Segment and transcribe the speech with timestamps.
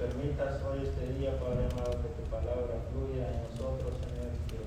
[0.00, 4.64] permitas hoy este día, Padre amado, que tu palabra fluya en nosotros, Señor, que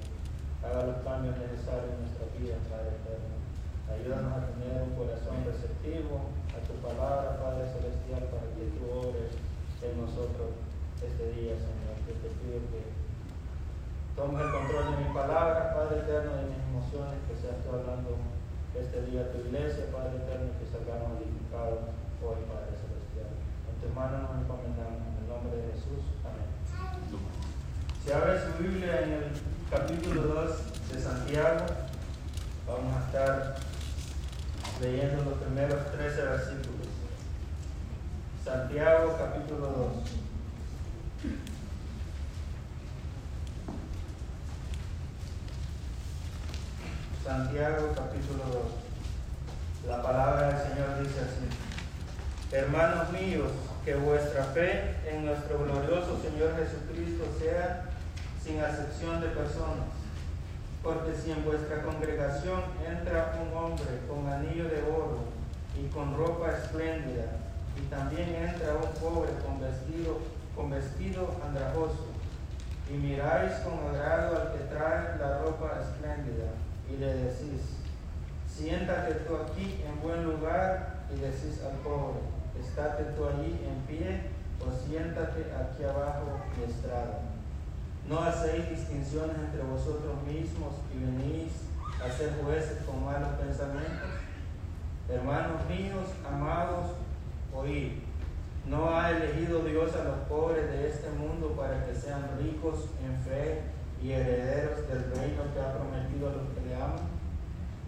[0.61, 3.33] haga los cambios necesarios en nuestra vida, Padre eterno.
[3.89, 9.33] Ayúdanos a tener un corazón receptivo a tu palabra, Padre celestial, para que tú ores
[9.81, 10.53] en nosotros
[11.01, 11.97] este día, Señor.
[12.05, 12.93] Te pido que
[14.13, 18.21] tomes el control de mi palabra, Padre eterno, de mis emociones, que seas tú hablando
[18.77, 21.89] este día a tu iglesia, Padre eterno, que salgamos edificados
[22.21, 22.92] hoy, Padre celestial.
[23.95, 26.03] Mano nos encomendamos, en el nombre de Jesús.
[26.23, 26.49] Amén.
[28.03, 29.31] Si abre su Biblia en el
[29.69, 31.65] capítulo 2 de Santiago,
[32.67, 33.55] vamos a estar
[34.81, 36.87] leyendo los primeros 13 versículos.
[38.43, 40.23] Santiago capítulo 2.
[47.23, 48.43] Santiago capítulo
[49.85, 49.87] 2.
[49.87, 51.47] La palabra del Señor dice así.
[52.51, 53.51] Hermanos míos,
[53.85, 57.89] que vuestra fe en nuestro glorioso Señor Jesucristo sea
[58.41, 59.91] sin acepción de personas.
[60.81, 65.19] Porque si en vuestra congregación entra un hombre con anillo de oro
[65.79, 67.39] y con ropa espléndida,
[67.75, 70.19] y también entra un pobre con vestido,
[70.55, 72.07] con vestido andrajoso,
[72.89, 76.51] y miráis con agrado al que trae la ropa espléndida,
[76.89, 77.79] y le decís,
[78.47, 82.19] siéntate tú aquí en buen lugar, y decís al pobre,
[82.65, 87.19] estate tú allí en pie, o siéntate aquí abajo y estrada.
[88.07, 91.51] No hacéis distinciones entre vosotros mismos y venís
[92.03, 94.11] a ser jueces con malos pensamientos.
[95.09, 96.91] Hermanos míos, amados,
[97.53, 98.03] oíd.
[98.65, 103.17] No ha elegido Dios a los pobres de este mundo para que sean ricos en
[103.21, 103.61] fe
[104.01, 107.07] y herederos del reino que ha prometido a los que le aman.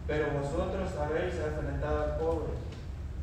[0.08, 2.64] Pero vosotros habéis enfrentado al pobre.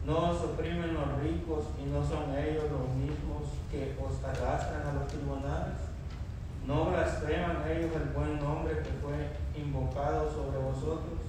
[0.04, 4.94] No os oprimen los ricos y no son ellos los mismos que os arrastran a
[4.94, 5.78] los tribunales.
[6.66, 11.22] No blasfeman ellos el buen nombre que fue invocado sobre vosotros.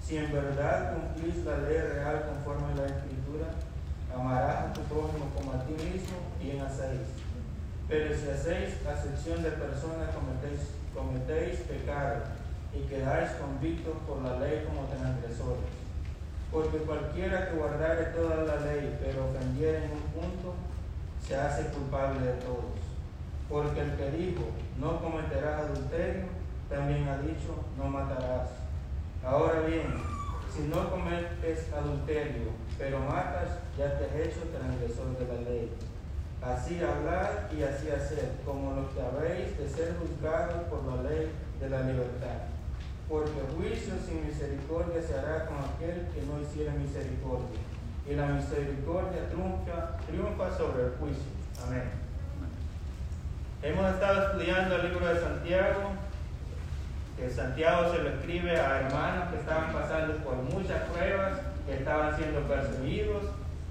[0.00, 3.50] Si en verdad cumplís la ley real conforme a la escritura,
[4.14, 7.18] amarás a tu prójimo como a ti mismo y en hacéis.
[7.88, 12.22] Pero si hacéis acepción de personas, cometéis, cometéis pecado
[12.72, 15.87] y quedáis convictos por la ley como transgresores.
[16.50, 20.54] Porque cualquiera que guardare toda la ley, pero ofendiere en un punto,
[21.26, 22.78] se hace culpable de todos.
[23.48, 24.44] Porque el que dijo,
[24.78, 26.24] no cometerás adulterio,
[26.70, 28.48] también ha dicho, no matarás.
[29.24, 29.86] Ahora bien,
[30.54, 35.72] si no cometes adulterio, pero matas, ya te has hecho transgresor de la ley.
[36.40, 41.30] Así hablar y así hacer, como los que habéis de ser juzgados por la ley
[41.60, 42.57] de la libertad.
[43.08, 47.58] Porque juicio sin misericordia se hará con aquel que no hiciera misericordia.
[48.06, 51.30] Y la misericordia triunfa, triunfa sobre el juicio.
[51.66, 51.84] Amén.
[53.62, 55.80] Hemos estado estudiando el libro de Santiago,
[57.16, 62.16] que Santiago se lo escribe a hermanos que estaban pasando por muchas pruebas, que estaban
[62.16, 63.24] siendo perseguidos,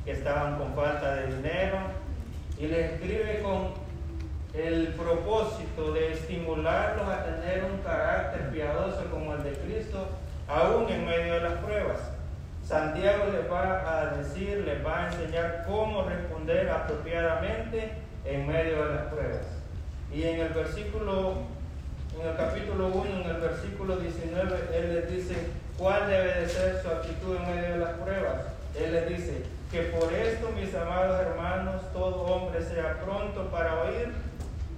[0.04, 1.78] que estaban con falta de dinero,
[2.60, 3.87] y les escribe con
[4.58, 10.08] el propósito de estimularlos a tener un carácter piadoso como el de Cristo,
[10.48, 12.00] aún en medio de las pruebas.
[12.64, 17.92] Santiago les va a decir, les va a enseñar cómo responder apropiadamente
[18.26, 19.46] en medio de las pruebas.
[20.12, 21.34] Y en el versículo,
[22.20, 25.36] en el capítulo 1, en el versículo 19, él les dice
[25.78, 28.48] cuál debe de ser su actitud en medio de las pruebas.
[28.76, 34.14] Él les dice que por esto, mis amados hermanos, todo hombre sea pronto para oír,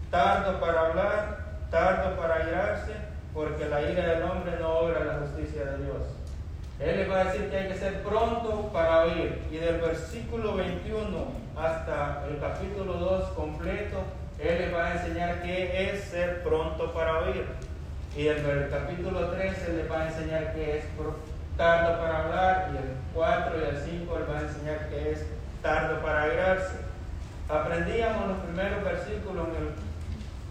[0.10, 1.38] tardo para hablar,
[1.70, 2.94] tardo para irarse,
[3.34, 6.02] porque la ira del hombre no obra la justicia de Dios.
[6.80, 9.42] Él les va a decir que hay que ser pronto para oír.
[9.52, 11.10] Y del versículo 21
[11.58, 13.98] hasta el capítulo 2 completo,
[14.40, 17.46] él les va a enseñar qué es ser pronto para oír.
[18.16, 20.86] Y el, el capítulo 13 les va a enseñar qué es
[21.58, 22.70] tardo para hablar.
[22.74, 25.26] Y el 4 y el 5 les va a enseñar qué es
[25.62, 26.76] tardo para irarse.
[27.50, 29.89] Aprendíamos los primeros versículos en el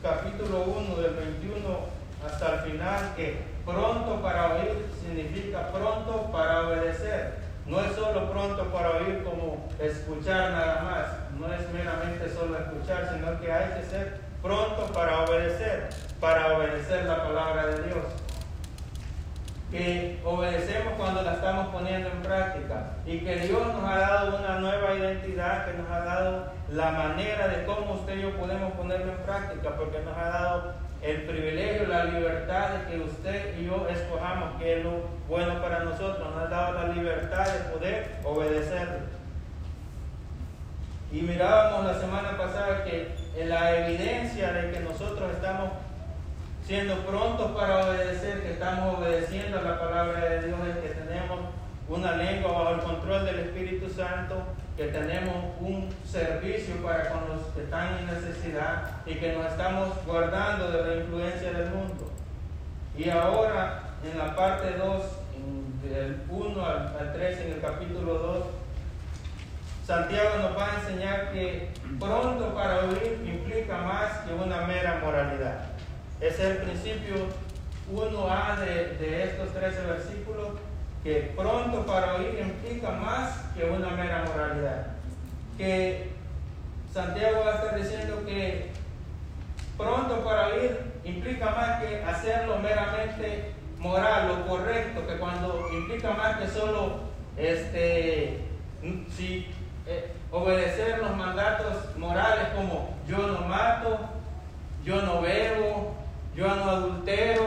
[0.02, 1.58] capítulo 1 del 21
[2.24, 7.38] hasta el final que pronto para oír significa pronto para obedecer.
[7.66, 13.10] No es solo pronto para oír como escuchar nada más, no es meramente solo escuchar,
[13.12, 15.90] sino que hay que ser pronto para obedecer,
[16.20, 18.04] para obedecer la palabra de Dios.
[19.70, 24.60] Que obedecemos cuando la estamos poniendo en práctica y que Dios nos ha dado una
[24.60, 29.12] nueva identidad, que nos ha dado la manera de cómo usted y yo podemos ponerlo
[29.12, 33.86] en práctica, porque nos ha dado el privilegio, la libertad de que usted y yo
[33.88, 36.18] escojamos qué es lo bueno para nosotros.
[36.18, 39.18] Nos ha dado la libertad de poder obedecerlo.
[41.10, 45.70] Y mirábamos la semana pasada que en la evidencia de que nosotros estamos
[46.66, 51.38] siendo prontos para obedecer, que estamos obedeciendo a la palabra de Dios, es que tenemos
[51.88, 54.34] una lengua bajo el control del Espíritu Santo,
[54.78, 59.88] que tenemos un servicio para con los que están en necesidad y que nos estamos
[60.06, 62.12] guardando de la influencia del mundo.
[62.96, 65.02] Y ahora, en la parte 2,
[65.82, 68.44] del 1 al 3, en el capítulo 2,
[69.84, 75.64] Santiago nos va a enseñar que pronto para oír implica más que una mera moralidad.
[76.20, 77.26] Es el principio
[77.92, 80.50] 1A de, de estos 13 versículos,
[81.02, 84.86] que pronto para oír implica más que una mera moralidad.
[85.56, 86.10] Que
[86.92, 88.70] Santiago va a estar diciendo que
[89.76, 96.38] pronto para oír implica más que hacerlo meramente moral o correcto, que cuando implica más
[96.38, 97.00] que solo
[97.36, 98.40] este,
[99.16, 99.46] si
[99.86, 103.98] eh, obedecer los mandatos morales como yo no mato,
[104.84, 105.94] yo no bebo,
[106.34, 107.42] yo no adultero,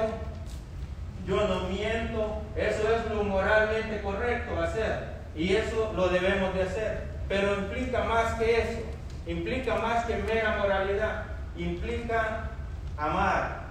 [1.25, 5.21] yo no miento, eso es lo moralmente correcto hacer.
[5.35, 8.79] Y eso lo debemos de hacer, pero implica más que eso,
[9.25, 11.23] implica más que mera moralidad,
[11.55, 12.49] implica
[12.97, 13.61] amar,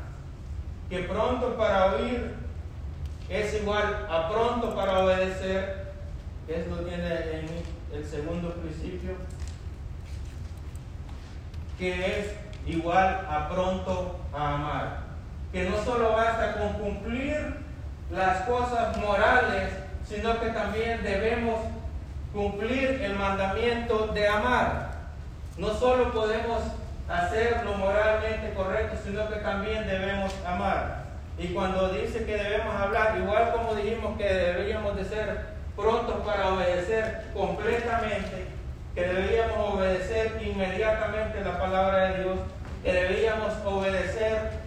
[0.89, 2.35] que pronto para oír
[3.29, 5.93] es igual a pronto para obedecer,
[6.49, 7.47] eso tiene en
[7.93, 9.13] el segundo principio,
[11.79, 12.27] que es
[12.67, 15.10] igual a pronto a amar.
[15.53, 17.57] Que no solo basta con cumplir
[18.11, 19.73] las cosas morales,
[20.09, 21.61] sino que también debemos
[22.33, 24.91] cumplir el mandamiento de amar.
[25.57, 26.63] No solo podemos
[27.09, 31.05] hacer lo moralmente correcto, sino que también debemos amar.
[31.39, 36.55] Y cuando dice que debemos hablar, igual como dijimos que deberíamos de ser prontos para
[36.55, 38.47] obedecer completamente,
[38.95, 42.39] que deberíamos obedecer inmediatamente la palabra de Dios,
[42.85, 44.60] que deberíamos obedecer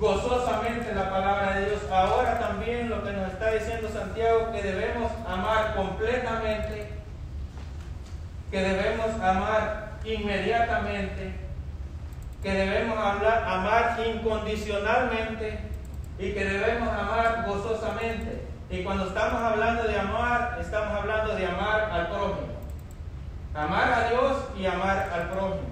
[0.00, 1.82] gozosamente la palabra de Dios.
[1.92, 6.88] Ahora también lo que nos está diciendo Santiago, que debemos amar completamente,
[8.50, 11.34] que debemos amar inmediatamente,
[12.42, 15.60] que debemos hablar, amar incondicionalmente
[16.18, 18.46] y que debemos amar gozosamente.
[18.70, 22.50] Y cuando estamos hablando de amar, estamos hablando de amar al prójimo.
[23.54, 25.69] Amar a Dios y amar al prójimo.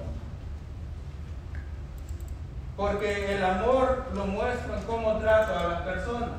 [2.79, 6.31] Porque el amor lo muestra en cómo trato a las personas.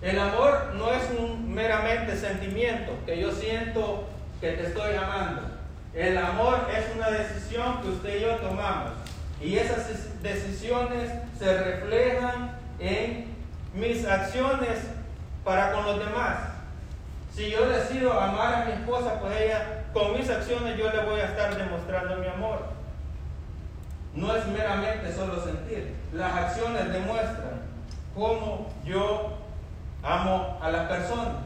[0.00, 4.08] El amor no es un meramente sentimiento que yo siento
[4.40, 5.42] que te estoy amando.
[5.92, 8.92] El amor es una decisión que usted y yo tomamos.
[9.42, 13.26] Y esas decisiones se reflejan en
[13.74, 14.78] mis acciones
[15.44, 16.38] para con los demás.
[17.34, 21.20] Si yo decido amar a mi esposa, pues ella, con mis acciones yo le voy
[21.20, 22.81] a estar demostrando mi amor.
[24.14, 25.94] No es meramente solo sentir.
[26.12, 27.62] Las acciones demuestran
[28.14, 29.38] cómo yo
[30.02, 31.36] amo a las personas.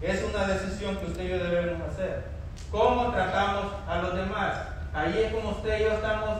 [0.00, 2.24] Es una decisión que usted y yo debemos hacer.
[2.70, 4.54] ¿Cómo tratamos a los demás?
[4.94, 6.38] Ahí es como usted y yo estamos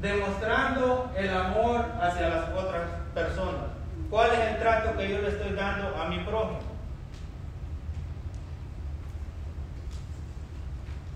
[0.00, 2.82] demostrando el amor hacia las otras
[3.14, 3.70] personas.
[4.10, 6.69] ¿Cuál es el trato que yo le estoy dando a mi prójimo?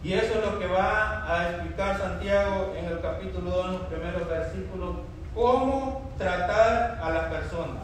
[0.04, 3.82] Y eso es lo que va a explicar Santiago en el capítulo 2, en los
[3.84, 4.96] primeros versículos,
[5.34, 7.82] cómo tratar a las personas.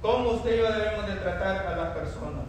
[0.00, 2.44] Cómo usted y yo debemos de tratar a las personas.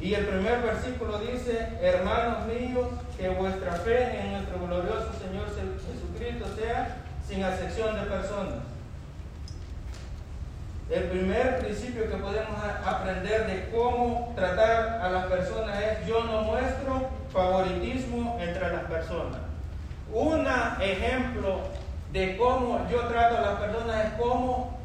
[0.00, 6.46] Y el primer versículo dice, hermanos míos, que vuestra fe en nuestro glorioso Señor Jesucristo
[6.58, 8.64] sea sin acepción de personas.
[10.90, 16.42] El primer principio que podemos aprender de cómo tratar a las personas es yo no
[16.42, 19.40] muestro favoritismo entre las personas.
[20.12, 20.46] Un
[20.80, 21.58] ejemplo
[22.12, 24.78] de cómo yo trato a las personas es cómo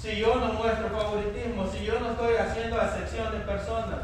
[0.00, 3.98] si yo no muestro favoritismo, si yo no estoy haciendo acepción de personas,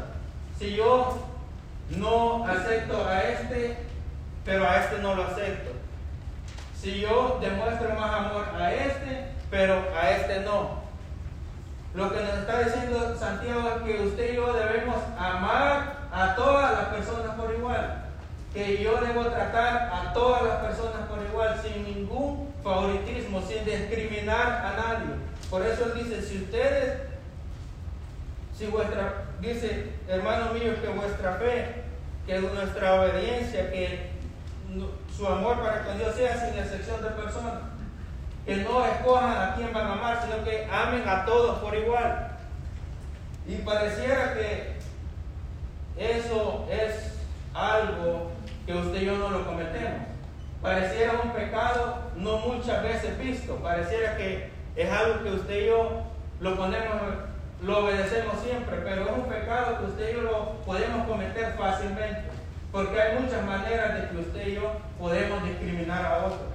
[0.59, 1.17] si yo
[1.91, 3.77] no acepto a este,
[4.43, 5.71] pero a este no lo acepto.
[6.79, 10.83] Si yo demuestro más amor a este, pero a este no.
[11.93, 16.71] Lo que nos está diciendo Santiago es que usted y yo debemos amar a todas
[16.71, 18.03] las personas por igual.
[18.53, 24.47] Que yo debo tratar a todas las personas por igual, sin ningún favoritismo, sin discriminar
[24.47, 25.15] a nadie.
[25.49, 27.13] Por eso él dice, si ustedes
[28.57, 31.83] si vuestra, dice, hermanos míos, que vuestra fe,
[32.27, 34.11] que nuestra obediencia, que
[35.15, 37.53] su amor para con Dios sea sin excepción de personas,
[38.45, 42.37] que no escojan a quién van a amar, sino que amen a todos por igual.
[43.47, 44.72] Y pareciera que
[45.97, 47.13] eso es
[47.53, 48.31] algo
[48.65, 50.01] que usted y yo no lo cometemos.
[50.61, 56.03] Pareciera un pecado no muchas veces visto, pareciera que es algo que usted y yo
[56.39, 56.95] lo ponemos,
[57.61, 62.23] lo obedecemos siempre, pero es un pecado que usted y yo lo podemos cometer fácilmente,
[62.71, 66.53] porque hay muchas maneras de que usted y yo podemos discriminar a otros.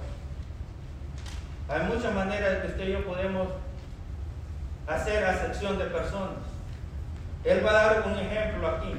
[1.69, 3.47] Hay muchas maneras de que usted y yo podemos
[4.87, 6.39] hacer acepción de personas.
[7.43, 8.93] Él va a dar un ejemplo aquí.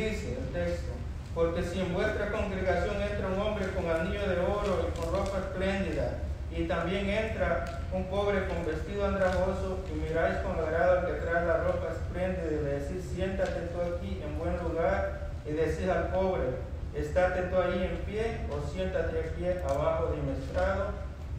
[0.00, 0.92] Dice el texto,
[1.34, 5.40] porque si en vuestra congregación entra un hombre con anillo de oro y con ropa
[5.40, 11.20] espléndida, y también entra un pobre con vestido andrajoso, y miráis con agrado al que
[11.20, 15.86] trae la ropa espléndida, y le decís, siéntate tú aquí en buen lugar, y decís
[15.86, 16.48] al pobre,
[16.96, 20.94] estate tú ahí en pie, o siéntate aquí abajo de mi estrado,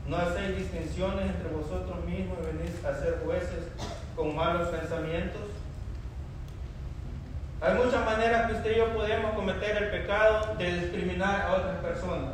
[0.05, 3.73] no hacéis distinciones entre vosotros mismos y venís a ser jueces
[4.15, 5.49] con malos pensamientos.
[7.63, 11.75] Hay muchas maneras que usted y yo podemos cometer el pecado de discriminar a otras
[11.75, 12.33] personas.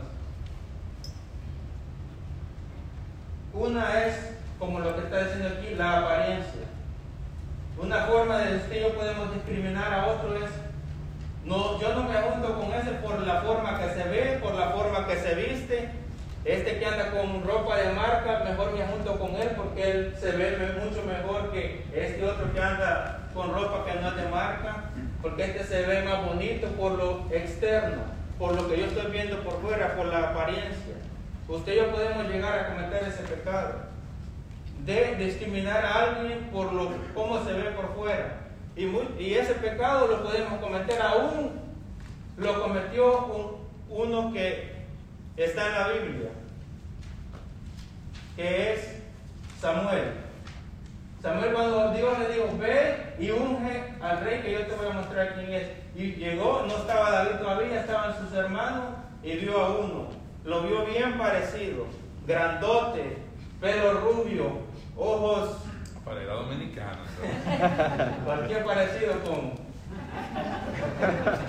[3.53, 4.15] Una es,
[4.57, 6.62] como lo que está diciendo aquí, la apariencia.
[7.77, 10.50] Una forma de usted y yo podemos discriminar a otro es,
[11.43, 14.69] no, yo no me junto con ese por la forma que se ve, por la
[14.69, 15.89] forma que se viste.
[16.46, 20.31] Este que anda con ropa de marca, mejor me junto con él porque él se
[20.31, 24.86] ve mucho mejor que este otro que anda con ropa que no es de marca
[25.21, 28.03] porque este se ve más bonito por lo externo,
[28.38, 30.95] por lo que yo estoy viendo por fuera, por la apariencia.
[31.47, 33.88] Usted y yo podemos llegar a cometer ese pecado
[34.86, 38.38] de discriminar a alguien por lo cómo se ve por fuera.
[38.75, 38.86] Y,
[39.19, 41.59] y ese pecado lo podemos cometer aún,
[42.38, 43.57] lo cometió
[43.89, 44.75] uno que
[45.36, 46.29] está en la Biblia,
[48.36, 48.97] que es
[49.59, 50.26] Samuel.
[51.27, 54.93] Samuel cuando Dios le dijo, ve y unge al rey que yo te voy a
[54.93, 55.67] mostrar quién es.
[55.93, 58.86] Y llegó, no estaba David todavía, estaban sus hermanos
[59.22, 60.07] y vio a uno.
[60.46, 61.86] Lo vio bien parecido,
[62.25, 63.17] grandote,
[63.60, 64.60] pelo rubio,
[64.96, 65.57] ojos...
[66.05, 67.00] Para ir a dominicano.
[68.25, 69.51] Cualquier parecido con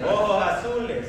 [0.05, 1.07] ojos azules.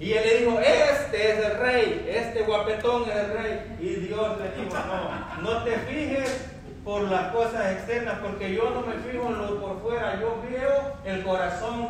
[0.00, 3.76] Y él le dijo, este es el rey, este guapetón es el rey.
[3.78, 6.55] Y Dios le dijo, no, no te fijes
[6.86, 10.94] por las cosas externas, porque yo no me fijo en lo por fuera, yo veo
[11.04, 11.88] el corazón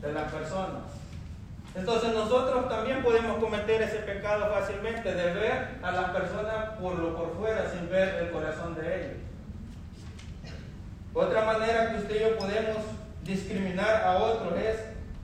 [0.00, 0.84] de las personas.
[1.74, 7.14] Entonces nosotros también podemos cometer ese pecado fácilmente de ver a las personas por lo
[7.14, 9.16] por fuera sin ver el corazón de ellos.
[11.12, 12.78] Otra manera que usted y yo podemos
[13.24, 14.78] discriminar a otros es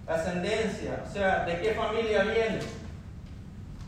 [0.07, 2.59] ascendencia, o sea, de qué familia viene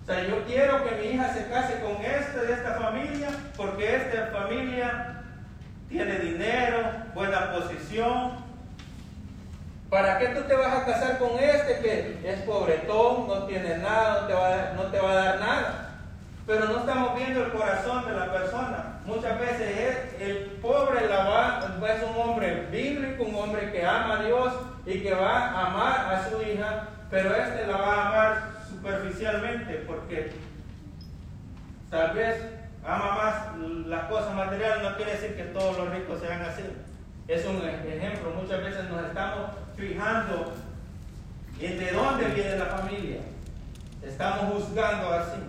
[0.06, 4.26] sea, yo quiero que mi hija se case con este de esta familia porque esta
[4.32, 5.22] familia
[5.88, 6.78] tiene dinero,
[7.14, 8.50] buena posición.
[9.90, 14.20] ¿Para qué tú te vas a casar con este que es pobretón, no tiene nada,
[14.20, 15.90] no te va a dar, no te va a dar nada?
[16.46, 19.00] Pero no estamos viendo el corazón de la persona.
[19.04, 24.20] Muchas veces es, el pobre la va, es un hombre bíblico, un hombre que ama
[24.20, 24.52] a Dios
[24.86, 29.84] y que va a amar a su hija, pero este la va a amar superficialmente
[29.86, 30.32] porque
[31.90, 32.36] tal vez
[32.84, 36.62] ama más las cosas materiales, no quiere decir que todos los ricos sean así.
[37.28, 40.52] Es un ejemplo, muchas veces nos estamos fijando
[41.60, 43.20] en de dónde viene la familia.
[44.02, 45.40] Estamos juzgando así.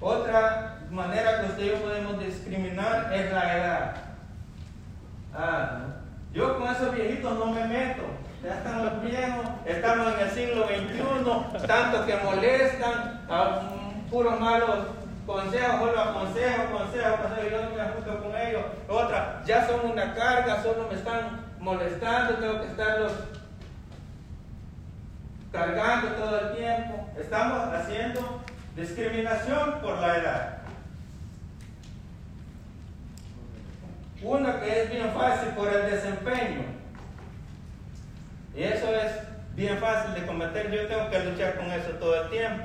[0.00, 3.96] Otra manera que usted y yo podemos discriminar es la edad.
[5.34, 5.80] Ah,
[6.32, 8.02] Yo con esos viejitos no me meto.
[8.42, 13.60] Ya estamos viejos, estamos en el siglo XXI, tanto que molestan, a
[14.10, 14.86] puros malos
[15.26, 18.62] consejos, solo aconsejo, consejo, consejo, yo no me junto con ellos.
[18.88, 23.12] Otra, ya son una carga, solo me están molestando, tengo que estarlos
[25.52, 27.10] cargando todo el tiempo.
[27.18, 28.40] Estamos haciendo
[28.74, 30.58] discriminación por la edad.
[34.22, 36.79] Una que es bien fácil por el desempeño.
[38.54, 39.12] Y eso es
[39.54, 40.70] bien fácil de cometer.
[40.70, 42.64] Yo tengo que luchar con eso todo el tiempo.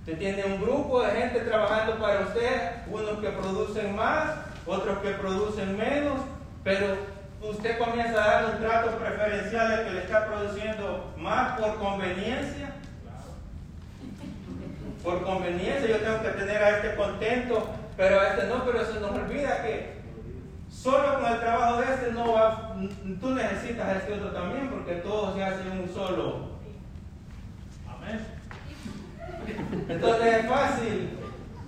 [0.00, 5.10] Usted tiene un grupo de gente trabajando para usted, unos que producen más, otros que
[5.10, 6.20] producen menos,
[6.62, 6.96] pero
[7.42, 12.70] usted comienza a darle un trato preferencial al que le está produciendo más por conveniencia.
[15.02, 19.00] Por conveniencia yo tengo que tener a este contento, pero a este no, pero se
[19.00, 19.96] nos olvida que
[20.82, 22.76] Solo con el trabajo de este no va,
[23.20, 26.50] tú necesitas este otro también porque todos se hacen un solo.
[27.88, 28.24] Amén.
[29.88, 30.46] Entonces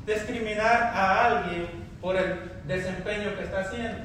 [0.08, 1.68] discriminar a alguien
[2.00, 4.04] por el desempeño que está haciendo.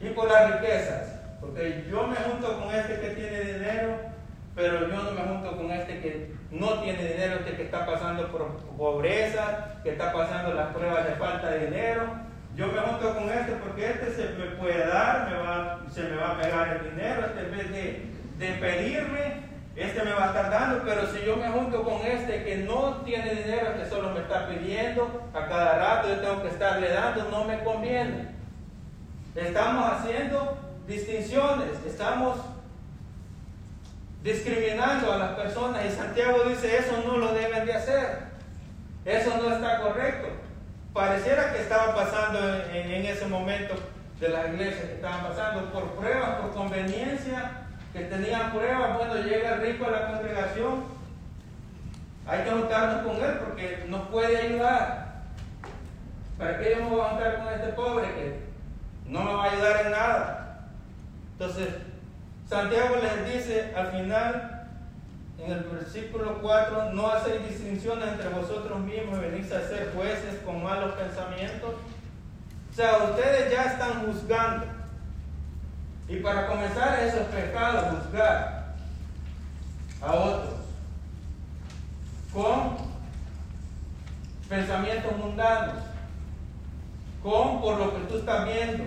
[0.00, 1.20] Y por las riquezas.
[1.40, 3.98] Porque yo me junto con este que tiene dinero,
[4.54, 8.28] pero yo no me junto con este que no tiene dinero, este que está pasando
[8.28, 12.02] por pobreza, que está pasando las pruebas de falta de dinero.
[12.54, 16.40] Yo me junto con este porque este se me puede dar, se me va a
[16.40, 18.06] pegar el dinero, este en vez de,
[18.38, 19.42] de pedirme,
[19.74, 22.96] este me va a estar dando, pero si yo me junto con este que no
[23.06, 27.30] tiene dinero, que solo me está pidiendo a cada rato, yo tengo que estarle dando,
[27.30, 28.28] no me conviene.
[29.34, 32.36] Estamos haciendo distinciones, estamos
[34.22, 38.18] discriminando a las personas y Santiago dice eso no lo deben de hacer,
[39.04, 40.28] eso no está correcto.
[40.92, 42.38] Pareciera que estaba pasando
[42.72, 43.74] en, ese momento
[44.20, 47.62] de las iglesias que estaban pasando por pruebas, por conveniencia,
[47.92, 50.84] que tenían pruebas, bueno, llega el rico a la congregación,
[52.26, 55.22] hay que juntarnos con él porque nos puede ayudar.
[56.38, 58.40] ¿Para qué yo me voy a juntar con este pobre que
[59.06, 60.68] no me va a ayudar en nada?
[61.32, 61.68] Entonces,
[62.48, 64.68] Santiago les dice al final,
[65.38, 70.40] en el versículo 4, no hacéis distinciones entre vosotros mismos y venís a ser jueces
[70.44, 71.74] con malos pensamientos.
[72.70, 74.66] O sea, ustedes ya están juzgando.
[76.08, 78.74] Y para comenzar, eso es pecado, juzgar
[80.00, 80.62] a otros
[82.32, 82.76] con
[84.48, 85.74] pensamientos mundanos,
[87.22, 88.84] con por lo que tú estás viendo.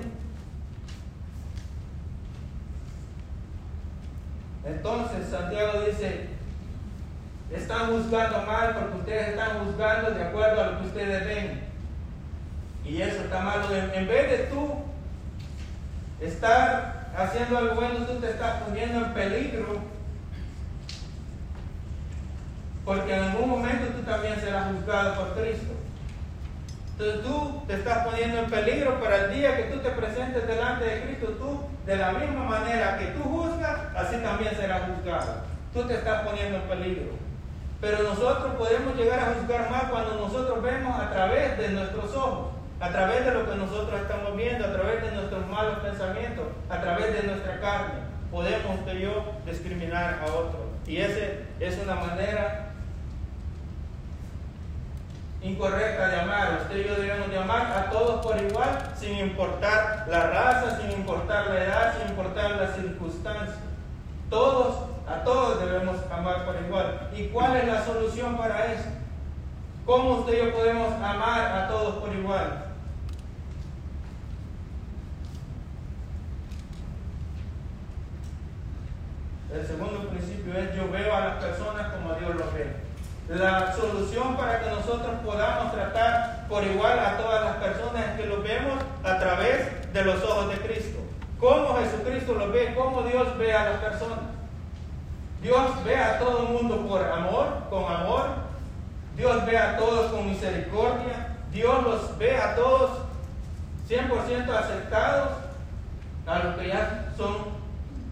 [4.66, 6.28] Entonces Santiago dice,
[7.52, 11.62] están juzgando mal porque ustedes están juzgando de acuerdo a lo que ustedes ven.
[12.84, 13.66] Y eso está malo.
[13.74, 14.76] En vez de tú
[16.20, 19.80] estar haciendo algo bueno, tú te estás poniendo en peligro.
[22.84, 25.74] Porque en algún momento tú también serás juzgado por Cristo.
[26.92, 30.86] Entonces tú te estás poniendo en peligro para el día que tú te presentes delante
[30.86, 31.28] de Cristo.
[31.40, 35.34] Tú, de la misma manera que tú juzgas, así también serás juzgado.
[35.74, 37.12] Tú te estás poniendo en peligro.
[37.82, 42.56] Pero nosotros podemos llegar a juzgar más cuando nosotros vemos a través de nuestros ojos
[42.80, 46.82] a través de lo que nosotros estamos viendo, a través de nuestros malos pensamientos, a
[46.82, 47.94] través de nuestra carne,
[48.32, 50.66] podemos usted y yo discriminar a otro.
[50.86, 51.20] Y esa
[51.60, 52.74] es una manera
[55.42, 56.60] incorrecta de amar.
[56.64, 60.92] Usted y yo debemos de amar a todos por igual, sin importar la raza, sin
[60.92, 63.58] importar la edad, sin importar las circunstancias.
[64.30, 64.76] Todos,
[65.08, 67.10] a todos debemos amar por igual.
[67.16, 68.90] ¿Y cuál es la solución para eso?
[69.86, 72.66] ¿Cómo usted yo podemos amar a todos por igual?
[79.54, 82.76] El segundo principio es yo veo a las personas como Dios los ve.
[83.30, 88.28] La solución para que nosotros podamos tratar por igual a todas las personas es que
[88.28, 90.95] los vemos a través de los ojos de Cristo.
[91.40, 92.74] ¿Cómo Jesucristo los ve?
[92.76, 94.20] ¿Cómo Dios ve a las personas?
[95.42, 98.26] Dios ve a todo el mundo por amor, con amor.
[99.16, 101.38] Dios ve a todos con misericordia.
[101.52, 102.92] Dios los ve a todos
[103.88, 105.30] 100% aceptados,
[106.26, 107.36] a los que ya son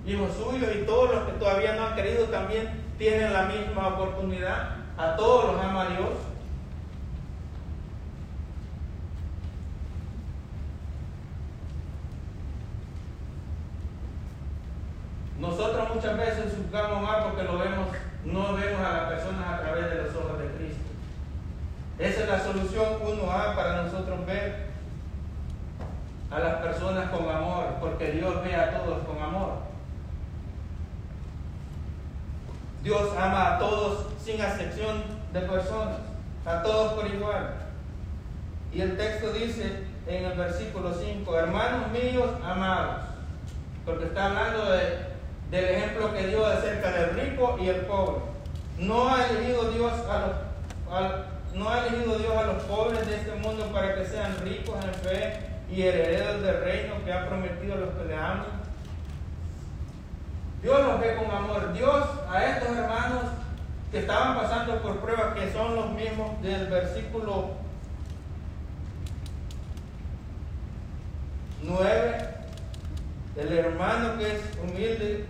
[0.06, 4.76] hijos suyos y todos los que todavía no han querido también tienen la misma oportunidad.
[4.98, 6.33] A todos los ama Dios.
[15.44, 17.90] Nosotros muchas veces juzgamos mal porque lo vemos,
[18.24, 20.86] no vemos a las personas a través de los ojos de Cristo.
[22.00, 24.68] Esa es la solución uno a para nosotros ver
[26.32, 29.56] a las personas con amor, porque Dios ve a todos con amor.
[32.82, 35.04] Dios ama a todos sin excepción
[35.34, 35.98] de personas,
[36.46, 37.54] a todos por igual.
[38.74, 43.02] Y el texto dice en el versículo 5, hermanos míos amados,
[43.84, 44.72] porque está hablando
[45.52, 48.22] del ejemplo que dio acerca del rico y el pobre.
[48.78, 53.36] No ha elegido Dios a los, no ha elegido Dios a los pobres de este
[53.36, 57.78] mundo para que sean ricos en fe y herederos del reino que ha prometido a
[57.78, 58.64] los que le aman.
[60.62, 61.74] Dios los ve con amor.
[61.74, 63.24] Dios a estos hermanos
[63.92, 67.52] que estaban pasando por pruebas que son los mismos del versículo
[71.64, 72.30] 9,
[73.36, 75.26] el hermano que es humilde,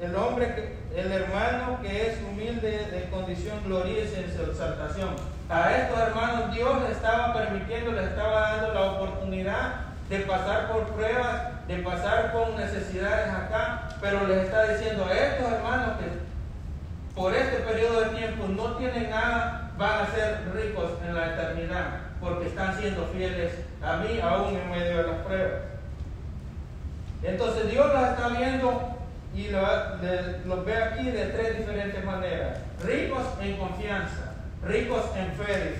[0.00, 5.10] el hombre el hermano que es humilde de condición gloriosa en su exaltación.
[5.48, 9.74] A estos hermanos Dios les estaba permitiendo, les estaba dando la oportunidad
[10.08, 15.52] de pasar por pruebas, de pasar con necesidades acá, pero les está diciendo a estos
[15.52, 21.14] hermanos que por este periodo de tiempo no tienen nada van a ser ricos en
[21.14, 25.71] la eternidad porque están siendo fieles a mí aún en medio de las pruebas.
[27.22, 28.96] Entonces Dios los está viendo
[29.34, 32.58] y los ve aquí de tres diferentes maneras.
[32.84, 35.76] Ricos en confianza, ricos en fe.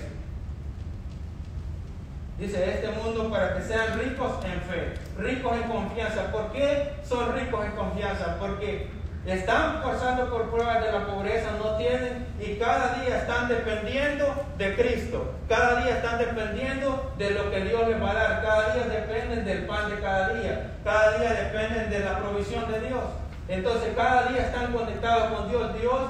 [2.39, 6.31] Dice, este mundo para que sean ricos en fe, ricos en confianza.
[6.31, 8.37] ¿Por qué son ricos en confianza?
[8.39, 8.89] Porque
[9.25, 14.25] están pasando por pruebas de la pobreza, no tienen y cada día están dependiendo
[14.57, 15.33] de Cristo.
[15.47, 18.41] Cada día están dependiendo de lo que Dios les va a dar.
[18.41, 20.71] Cada día dependen del pan de cada día.
[20.83, 23.03] Cada día dependen de la provisión de Dios.
[23.47, 25.79] Entonces cada día están conectados con Dios.
[25.79, 26.01] Dios,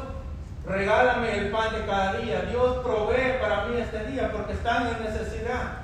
[0.66, 2.42] regálame el pan de cada día.
[2.50, 5.84] Dios provee para mí este día porque están en necesidad.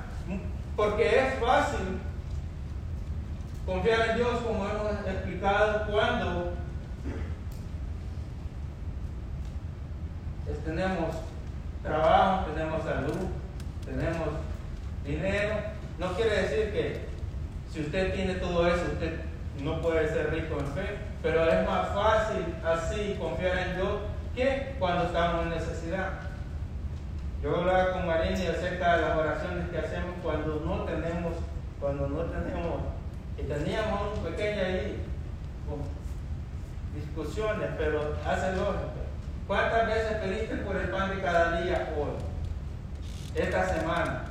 [0.74, 2.00] Porque es fácil
[3.66, 6.59] confiar en Dios como hemos explicado cuando
[10.64, 11.16] tenemos
[11.82, 13.28] trabajo, tenemos salud,
[13.84, 14.28] tenemos
[15.04, 15.54] dinero.
[15.98, 17.06] No quiere decir que
[17.72, 19.20] si usted tiene todo eso, usted
[19.62, 23.98] no puede ser rico en fe, pero es más fácil así confiar en Dios
[24.34, 26.10] que cuando estamos en necesidad.
[27.42, 31.34] Yo hablaba con Marini acerca de las oraciones que hacemos cuando no tenemos,
[31.80, 32.82] cuando no tenemos,
[33.38, 35.02] y teníamos un pequeño ahí,
[36.94, 38.99] discusiones, pero hace lógica.
[39.50, 42.10] ¿Cuántas veces pediste por el pan de cada día hoy?
[43.34, 44.26] Esta semana.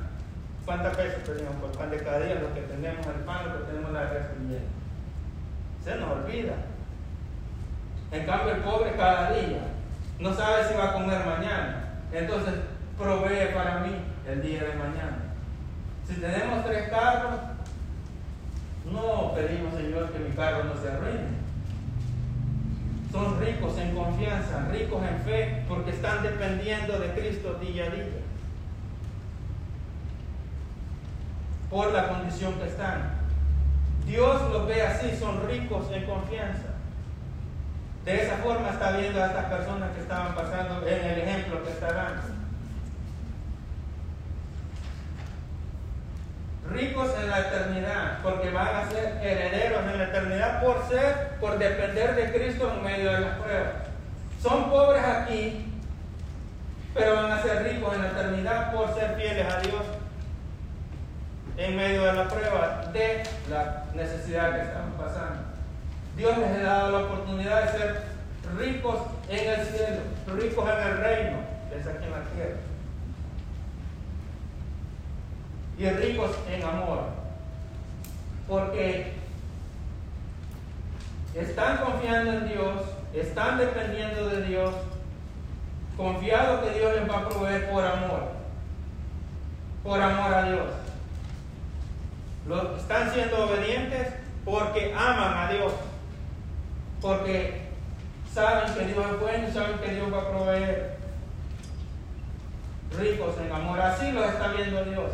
[0.64, 2.36] ¿Cuántas veces pedimos por el pan de cada día?
[2.36, 4.64] Lo que tenemos el pan, lo que tenemos la bien.
[5.84, 6.54] Se nos olvida.
[8.12, 9.60] En cambio, el pobre cada día
[10.20, 12.00] no sabe si va a comer mañana.
[12.14, 12.54] Entonces,
[12.96, 13.94] provee para mí
[14.26, 15.18] el día de mañana.
[16.08, 17.40] Si tenemos tres carros,
[18.90, 21.39] no pedimos, Señor, que mi carro no se arruine
[23.12, 28.04] son ricos en confianza, ricos en fe, porque están dependiendo de Cristo día a día.
[31.68, 33.20] Por la condición que están.
[34.06, 36.70] Dios los ve así, son ricos en confianza.
[38.04, 41.70] De esa forma está viendo a estas personas que estaban pasando en el ejemplo que
[41.70, 42.39] está dando.
[46.70, 51.58] Ricos en la eternidad, porque van a ser herederos en la eternidad por ser, por
[51.58, 53.72] depender de Cristo en medio de las pruebas.
[54.42, 55.66] Son pobres aquí,
[56.94, 59.82] pero van a ser ricos en la eternidad por ser fieles a Dios
[61.56, 65.42] en medio de la prueba de la necesidad que estamos pasando.
[66.16, 68.02] Dios les ha dado la oportunidad de ser
[68.58, 71.38] ricos en el cielo, ricos en el reino,
[71.78, 72.69] es aquí en la tierra.
[75.80, 77.04] Y ricos en amor.
[78.46, 79.14] Porque
[81.34, 82.82] están confiando en Dios,
[83.14, 84.74] están dependiendo de Dios,
[85.96, 88.32] confiados que Dios les va a proveer por amor,
[89.82, 90.66] por amor a Dios.
[92.78, 94.08] están siendo obedientes
[94.44, 95.72] porque aman a Dios,
[97.00, 97.62] porque
[98.30, 100.98] saben que Dios es bueno y saben que Dios va a proveer
[102.98, 103.80] ricos en amor.
[103.80, 105.10] Así lo está viendo Dios.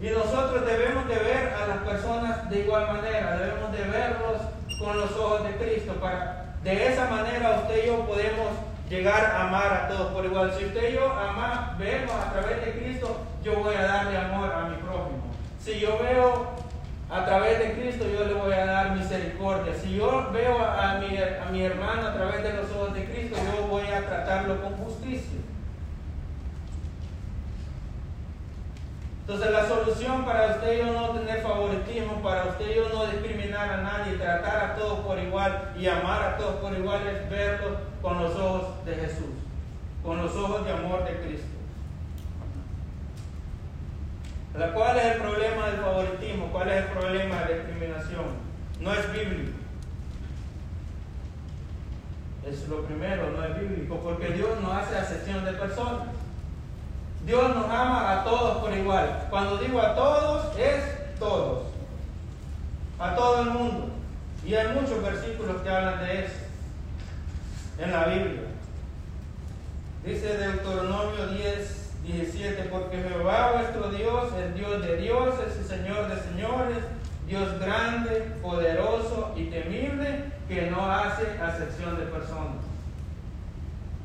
[0.00, 4.42] Y nosotros debemos de ver a las personas de igual manera, debemos de verlos
[4.80, 5.94] con los ojos de Cristo.
[6.00, 8.48] Para, de esa manera usted y yo podemos
[8.88, 10.52] llegar a amar a todos por igual.
[10.58, 14.52] Si usted y yo amamos, vemos a través de Cristo, yo voy a darle amor
[14.52, 15.32] a mi prójimo.
[15.60, 16.48] Si yo veo
[17.08, 19.74] a través de Cristo, yo le voy a dar misericordia.
[19.74, 23.36] Si yo veo a, mi, a mi hermano a través de los ojos de Cristo,
[23.36, 25.38] yo voy a tratarlo con justicia.
[29.22, 33.06] Entonces la solución para usted y yo no tener favoritismo, para usted y yo no
[33.06, 37.30] discriminar a nadie, tratar a todos por igual y amar a todos por igual es
[37.30, 39.30] verlos con los ojos de Jesús,
[40.02, 41.46] con los ojos de amor de Cristo.
[44.74, 46.48] ¿Cuál es el problema del favoritismo?
[46.52, 48.24] ¿Cuál es el problema de la discriminación?
[48.80, 49.58] No es bíblico.
[52.44, 56.08] Es lo primero, no es bíblico, porque Dios no hace acepción de personas.
[57.24, 59.26] Dios nos ama a todos por igual.
[59.30, 61.62] Cuando digo a todos, es todos.
[62.98, 63.88] A todo el mundo.
[64.44, 66.34] Y hay muchos versículos que hablan de eso
[67.78, 68.42] en la Biblia.
[70.04, 76.20] Dice Deuteronomio 10, 17, porque Jehová vuestro Dios es Dios de dioses y Señor de
[76.20, 76.78] señores,
[77.28, 82.71] Dios grande, poderoso y temible, que no hace acepción de personas.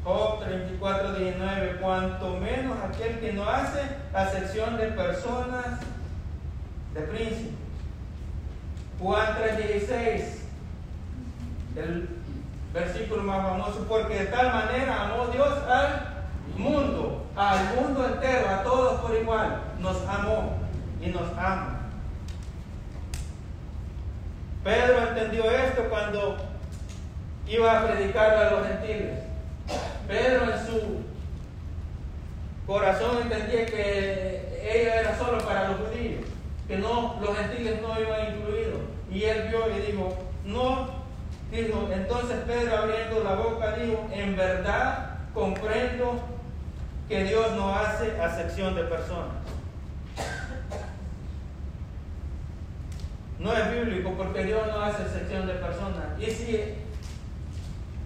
[0.08, 3.82] Job 34, 19, cuanto menos aquel que no hace
[4.14, 5.82] acepción de personas,
[6.94, 7.52] de príncipes.
[9.02, 10.46] Juan 3, 16,
[11.76, 12.10] el
[12.74, 18.64] versículo más famoso, porque de tal manera amó Dios al mundo, al mundo entero, a
[18.64, 20.54] todos por igual, nos amó
[21.02, 21.82] y nos ama.
[24.64, 26.38] Pedro entendió esto cuando
[27.46, 29.27] iba a predicarle a los gentiles.
[30.08, 31.02] Pedro en su
[32.66, 36.26] corazón entendía que ella era solo para los judíos,
[36.68, 38.82] que no, los gentiles no iban incluidos.
[39.12, 40.90] Y él vio y dijo, no,
[41.52, 46.20] dijo, entonces Pedro abriendo la boca dijo, en verdad comprendo
[47.08, 49.36] que Dios no hace acepción de personas.
[53.40, 56.06] No es bíblico porque Dios no hace excepción de personas.
[56.20, 56.74] Y si,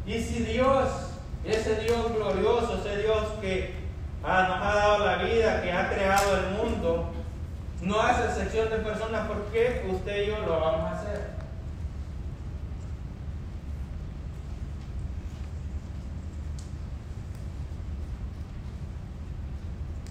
[0.05, 1.10] y si Dios,
[1.43, 3.75] ese Dios glorioso, ese Dios que
[4.21, 7.11] nos ha dado la vida, que ha creado el mundo,
[7.81, 11.31] no hace excepción de personas, ¿por qué usted y yo lo vamos a hacer?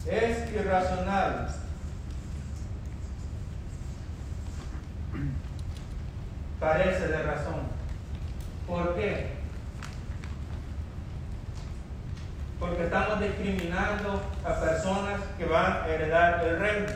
[0.06, 1.48] Es irracional
[6.60, 7.60] carece de razón.
[8.68, 9.39] ¿Por qué?
[12.60, 16.88] Porque estamos discriminando a personas que van a heredar el reino,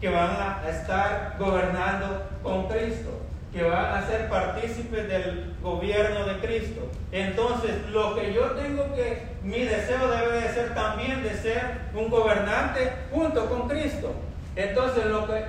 [0.00, 3.20] que van a estar gobernando con Cristo,
[3.52, 6.90] que van a ser partícipes del gobierno de Cristo.
[7.12, 12.08] Entonces, lo que yo tengo que, mi deseo debe de ser también de ser un
[12.08, 14.14] gobernante junto con Cristo.
[14.56, 15.44] Entonces, lo que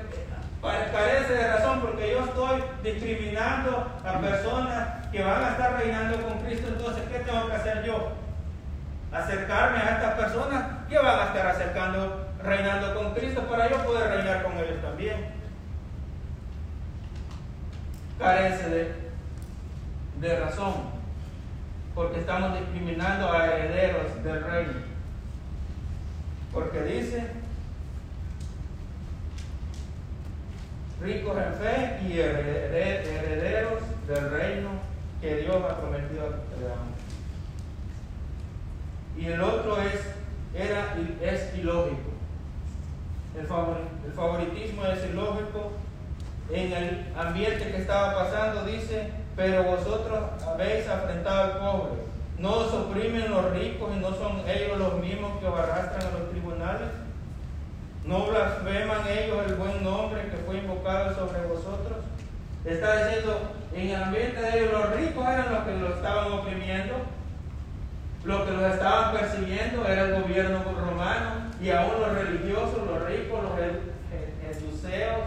[0.92, 6.40] carece de razón porque yo estoy discriminando a personas que van a estar reinando con
[6.40, 6.68] Cristo.
[6.68, 8.12] Entonces, ¿qué tengo que hacer yo?
[9.12, 14.10] Acercarme a estas personas que van a estar acercando, reinando con Cristo para yo poder
[14.10, 15.34] reinar con ellos también.
[18.20, 18.96] Carece de,
[20.20, 21.00] de razón
[22.00, 24.72] porque estamos discriminando a herederos del reino.
[26.54, 27.28] Porque dice
[31.02, 34.70] ricos en fe y herederos del reino
[35.20, 36.99] que Dios ha prometido a
[39.20, 40.00] Y el otro es,
[40.56, 42.10] era, es ilógico.
[43.38, 43.46] El,
[44.14, 45.74] favoritismo es ilógico.
[46.50, 51.92] En el ambiente que estaba pasando dice, pero vosotros habéis afrentado al pobre.
[52.38, 56.20] No os oprimen los ricos y no son ellos los mismos que os arrastran a
[56.20, 56.90] los tribunales.
[58.06, 62.00] No blasfeman ellos el buen nombre que fue invocado sobre vosotros.
[62.64, 63.38] Está diciendo,
[63.74, 66.96] en el ambiente de ellos los ricos eran los que los estaban oprimiendo,
[68.24, 73.40] los que los estaban persiguiendo era el gobierno romano y aún los religiosos, los ricos,
[73.44, 73.54] los
[74.42, 75.20] jesuceos,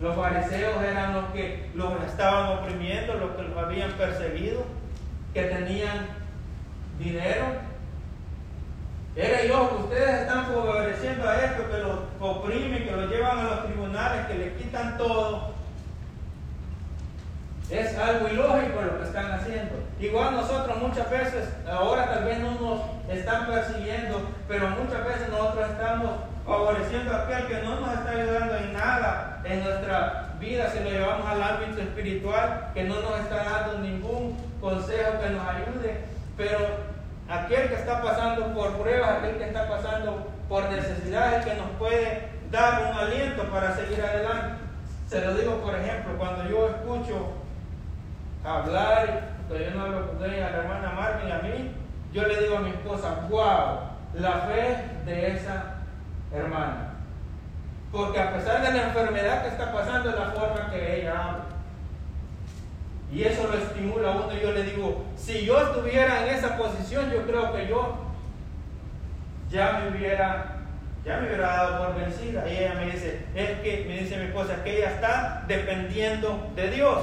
[0.00, 4.64] los fariseos eran los que los estaban oprimiendo, los que los habían perseguido,
[5.32, 6.06] que tenían
[6.98, 7.66] dinero
[9.16, 13.44] era yo que ustedes están favoreciendo a esto, que los oprimen, que los llevan a
[13.44, 15.54] los tribunales, que le quitan todo.
[17.70, 19.74] Es algo ilógico lo que están haciendo.
[19.98, 25.70] Igual nosotros muchas veces, ahora tal vez no nos están persiguiendo, pero muchas veces nosotros
[25.70, 26.10] estamos
[26.46, 30.90] favoreciendo a aquel que no nos está ayudando en nada en nuestra vida, si lo
[30.90, 36.04] llevamos al ámbito espiritual, que no nos está dando ningún consejo que nos ayude,
[36.36, 36.58] pero
[37.28, 42.28] aquel que está pasando por pruebas, aquel que está pasando por necesidades, que nos puede
[42.52, 44.62] dar un aliento para seguir adelante.
[45.08, 47.45] Se lo digo, por ejemplo, cuando yo escucho
[48.46, 51.70] hablar, cuando yo no hablo con ella, a la hermana Marvin, a mí,
[52.12, 53.80] yo le digo a mi esposa, wow,
[54.14, 55.76] la fe de esa
[56.32, 56.94] hermana.
[57.92, 61.44] Porque a pesar de la enfermedad que está pasando, es la forma que ella habla.
[63.12, 64.34] Y eso lo estimula a uno.
[64.34, 67.96] Y yo le digo, si yo estuviera en esa posición, yo creo que yo
[69.50, 70.56] ya me hubiera,
[71.04, 72.48] ya me hubiera dado por vencida.
[72.48, 76.70] Y ella me dice, es que, me dice mi esposa, que ella está dependiendo de
[76.70, 76.98] Dios.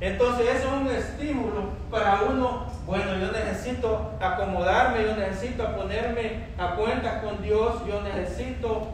[0.00, 6.76] Entonces eso es un estímulo para uno, bueno, yo necesito acomodarme, yo necesito ponerme a
[6.76, 8.88] cuenta con Dios, yo necesito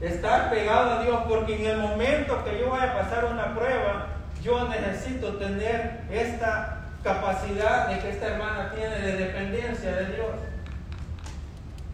[0.00, 4.08] estar pegado a Dios, porque en el momento que yo vaya a pasar una prueba,
[4.42, 10.30] yo necesito tener esta capacidad de que esta hermana tiene de dependencia de Dios.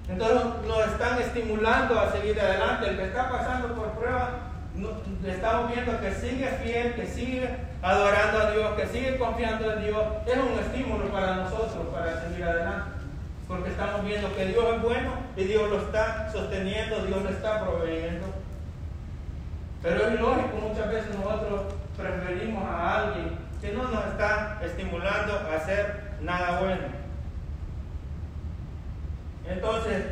[0.09, 2.89] Entonces nos están estimulando a seguir adelante.
[2.89, 3.58] El que está pasando
[5.39, 7.49] estamos viendo que sigue fiel, que sigue
[7.81, 10.05] adorando a Dios, que sigue confiando en Dios.
[10.27, 12.91] Es un estímulo para nosotros para seguir adelante.
[13.47, 17.65] Porque estamos viendo que Dios es bueno y Dios lo está sosteniendo, Dios lo está
[17.65, 18.27] proveyendo.
[19.81, 25.57] Pero es lógico, muchas veces nosotros preferimos a alguien que no nos está estimulando a
[25.57, 26.83] hacer nada bueno.
[29.49, 30.05] Entonces,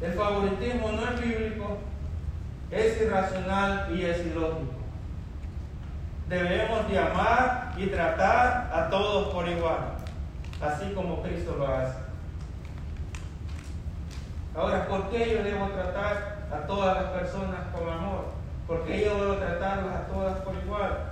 [0.00, 1.78] el favoritismo no es bíblico,
[2.72, 4.72] es irracional y es ilógico.
[6.28, 9.96] Debemos de amar y tratar a todos por igual,
[10.60, 11.98] así como Cristo lo hace.
[14.54, 18.32] Ahora, ¿por qué yo debo tratar a todas las personas con amor?
[18.66, 21.10] ¿Por qué yo debo tratarlas a todas por igual?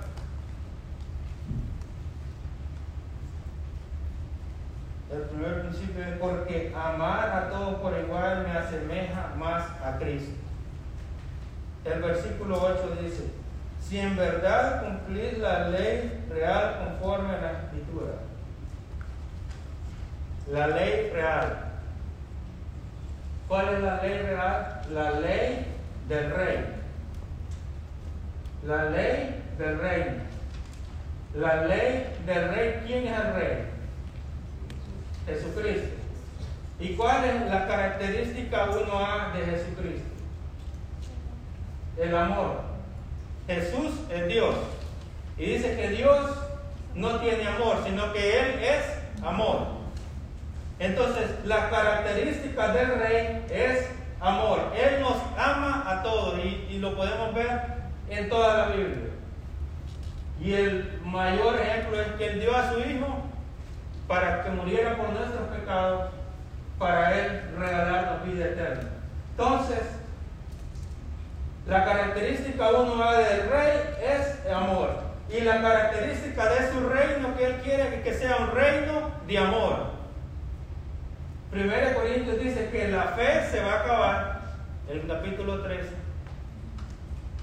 [5.11, 10.40] El primer principio es porque amar a todos por igual me asemeja más a Cristo.
[11.85, 13.23] El versículo 8 dice,
[13.81, 18.13] si en verdad cumplís la ley real conforme a la escritura.
[20.51, 21.71] La ley real.
[23.47, 24.81] ¿Cuál es la ley real?
[24.93, 25.65] La ley
[26.07, 26.65] del rey.
[28.65, 30.11] La ley del reino.
[31.35, 32.83] La ley del rey.
[32.85, 33.65] ¿Quién es el rey?
[35.25, 35.95] Jesucristo.
[36.79, 40.10] ¿Y cuál es la característica 1A de Jesucristo?
[41.97, 42.61] El amor.
[43.47, 44.55] Jesús es Dios.
[45.37, 46.31] Y dice que Dios
[46.95, 49.67] no tiene amor, sino que Él es amor.
[50.79, 53.87] Entonces, la característica del rey es
[54.19, 54.71] amor.
[54.75, 57.61] Él nos ama a todos y, y lo podemos ver
[58.09, 59.09] en toda la Biblia.
[60.39, 63.07] Y el mayor ejemplo es que Él dio a su Hijo
[64.07, 66.09] para que muriera por nuestros pecados,
[66.79, 68.89] para Él regalarnos vida eterna.
[69.31, 69.79] Entonces,
[71.67, 75.11] la característica uno del rey es amor.
[75.29, 79.91] Y la característica de su reino que Él quiere que sea un reino de amor.
[81.49, 84.41] Primero Corintios dice que la fe se va a acabar,
[84.89, 85.89] el capítulo 13,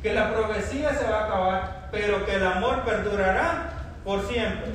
[0.03, 3.71] que la profecía se va a acabar, pero que el amor perdurará
[4.05, 4.73] por siempre.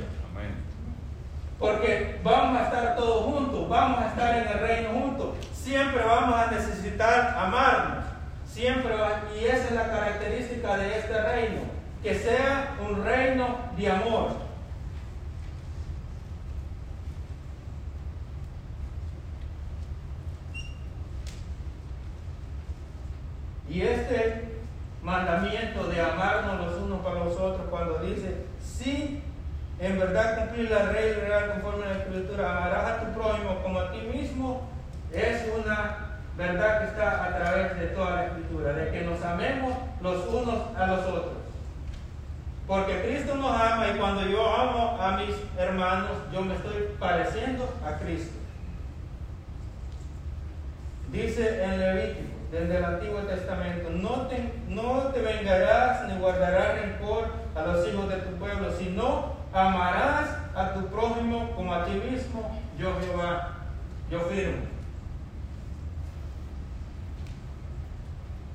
[1.58, 5.28] Porque vamos a estar todos juntos, vamos a estar en el reino juntos.
[5.52, 8.03] Siempre vamos a necesitar amarnos.
[8.54, 8.94] Siempre
[9.36, 11.62] y esa es la característica de este reino,
[12.04, 14.28] que sea un reino de amor.
[23.68, 24.44] Y este
[25.02, 29.20] mandamiento de amarnos los unos para los otros, cuando dice, sí
[29.80, 33.80] en verdad cumplir la ley real conforme a la escritura, amarás a tu prójimo como
[33.80, 34.68] a ti mismo,
[35.12, 36.03] es una
[36.36, 40.76] verdad que está a través de toda la escritura, de que nos amemos los unos
[40.76, 41.34] a los otros.
[42.66, 47.68] Porque Cristo nos ama y cuando yo amo a mis hermanos, yo me estoy pareciendo
[47.84, 48.38] a Cristo.
[51.12, 54.28] Dice en Levítico, desde el Antiguo Testamento, no
[55.12, 60.86] te, vengarás ni guardarás rencor a los hijos de tu pueblo, sino amarás a tu
[60.86, 63.50] prójimo como a ti mismo, Jehová,
[64.10, 64.73] yo firmo.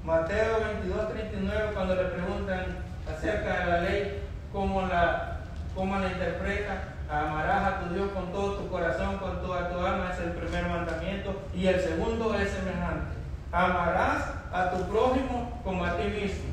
[0.10, 2.65] Mateo 22, 39, cuando le preguntan
[3.08, 5.41] acerca de la ley, cómo la,
[5.76, 10.10] cómo la interpreta, amarás a tu Dios con todo tu corazón, con toda tu alma,
[10.12, 13.17] es el primer mandamiento, y el segundo es semejante,
[13.52, 16.50] amarás a tu prójimo como a ti mismo.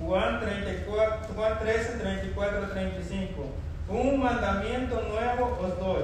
[0.00, 3.42] Juan, 34, Juan 13, 34, 35.
[3.88, 6.02] Un mandamiento nuevo os doy,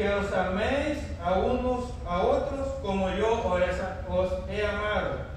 [0.00, 3.44] que os améis a unos a otros como yo
[4.08, 5.28] os he amado,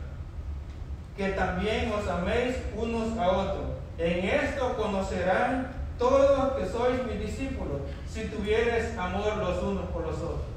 [1.18, 3.66] que también os améis unos a otros.
[3.98, 5.68] En esto conocerán
[6.00, 10.48] todos que sois mis discípulos, si tuvieres amor los unos por los otros.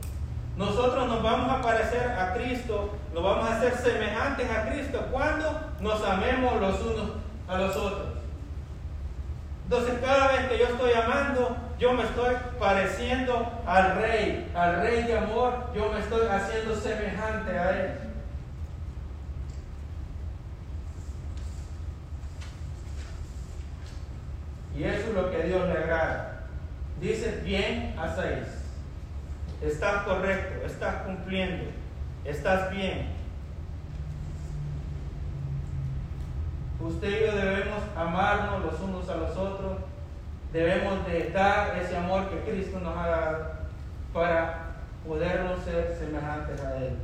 [0.56, 5.50] Nosotros nos vamos a parecer a Cristo, nos vamos a hacer semejantes a Cristo cuando
[5.80, 7.10] nos amemos los unos
[7.48, 8.06] a los otros.
[9.64, 15.02] Entonces cada vez que yo estoy amando, yo me estoy pareciendo al rey, al rey
[15.04, 17.90] de amor, yo me estoy haciendo semejante a él.
[24.74, 26.46] Y eso es lo que Dios le agrada.
[27.00, 28.46] Dice, bien hacéis.
[29.60, 31.64] Estás correcto, estás cumpliendo,
[32.24, 33.08] estás bien.
[36.78, 39.78] Usted y yo debemos amarnos los unos a los otros.
[40.52, 43.46] Debemos de dar ese amor que Cristo nos ha dado
[44.12, 44.76] para
[45.06, 46.96] podernos ser semejantes a Él.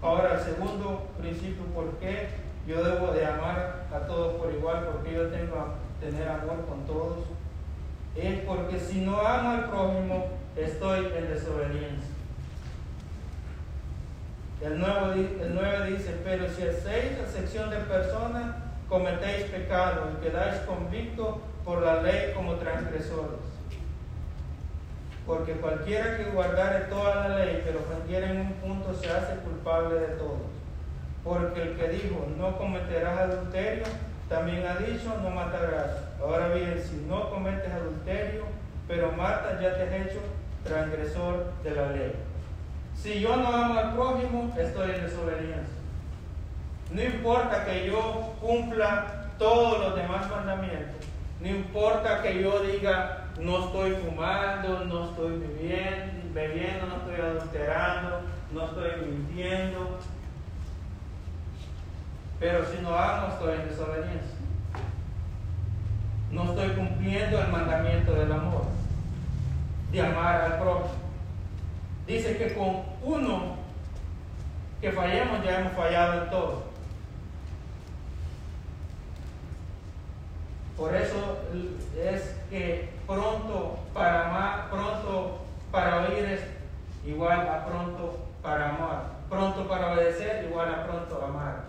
[0.00, 2.28] Ahora, el segundo principio, ¿por qué
[2.66, 4.88] yo debo de amar a todos por igual?
[4.92, 7.18] Porque yo tengo que tener amor con todos.
[8.14, 12.14] Es porque si no amo al prójimo, estoy en desobediencia.
[14.60, 18.56] El 9, dice, pero si hacéis sección de personas,
[18.88, 23.40] cometéis pecado y quedáis convictos por la ley como transgresores.
[25.26, 29.98] porque cualquiera que guardare toda la ley, pero ofendiera en un punto, se hace culpable
[29.98, 30.36] de todo.
[31.24, 33.84] Porque el que dijo, no cometerás adulterio,
[34.28, 35.92] también ha dicho, no matarás.
[36.20, 38.44] Ahora bien, si no cometes adulterio,
[38.86, 40.20] pero matas, ya te has hecho
[40.62, 42.12] transgresor de la ley.
[42.94, 45.83] Si yo no amo al prójimo, estoy en desobediencia.
[46.90, 51.06] No importa que yo cumpla todos los demás mandamientos.
[51.40, 58.20] No importa que yo diga, no estoy fumando, no estoy bebiendo, bebiendo, no estoy adulterando,
[58.52, 59.98] no estoy mintiendo.
[62.38, 64.38] Pero si no amo, estoy en desobediencia.
[66.30, 68.64] No estoy cumpliendo el mandamiento del amor,
[69.92, 70.94] de amar al prójimo.
[72.06, 73.56] Dice que con uno
[74.80, 76.73] que fallemos ya hemos fallado en todo.
[80.76, 81.38] Por eso
[81.96, 85.38] es que pronto para amar, pronto
[85.70, 86.40] para oír es
[87.06, 89.14] igual a pronto para amar.
[89.28, 91.64] Pronto para obedecer igual a pronto amar.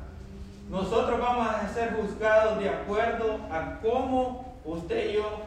[0.69, 5.41] Nosotros vamos a ser juzgados de acuerdo a cómo usted y yo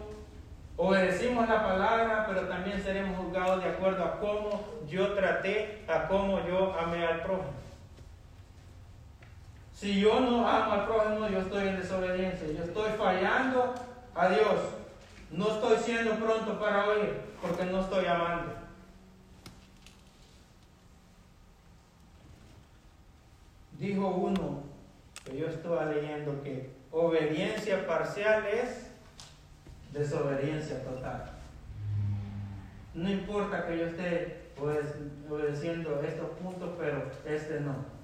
[0.77, 6.39] obedecimos la palabra, pero también seremos juzgados de acuerdo a cómo yo traté, a cómo
[6.47, 7.68] yo amé al prójimo.
[9.79, 13.75] Si yo no amo al prójimo, yo estoy en desobediencia, yo estoy fallando
[14.13, 14.61] a Dios.
[15.31, 18.55] No estoy siendo pronto para oír porque no estoy amando.
[23.79, 24.65] Dijo uno
[25.25, 28.91] que yo estaba leyendo que obediencia parcial es
[29.93, 31.31] desobediencia total.
[32.95, 34.51] No importa que yo esté
[35.31, 37.98] obedeciendo estos puntos, pero este no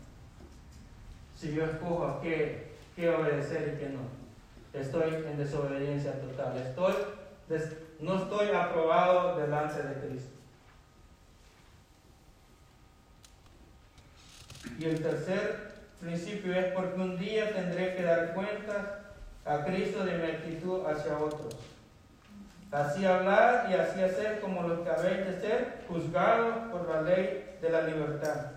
[1.45, 4.01] si yo escojo a qué, obedecer y qué no.
[4.73, 6.57] Estoy en desobediencia total.
[6.57, 6.95] Estoy,
[8.01, 10.31] no estoy aprobado delante de Cristo.
[14.79, 19.01] Y el tercer principio es porque un día tendré que dar cuenta
[19.45, 21.55] a Cristo de mi actitud hacia otros.
[22.73, 27.59] Así hablar y así hacer como los que habéis de ser juzgados por la ley
[27.61, 28.54] de la libertad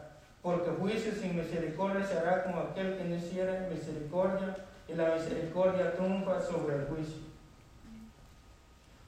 [0.48, 4.56] porque juicio sin misericordia se hará como aquel que no hiciera misericordia,
[4.88, 7.18] y la misericordia triunfa sobre el juicio.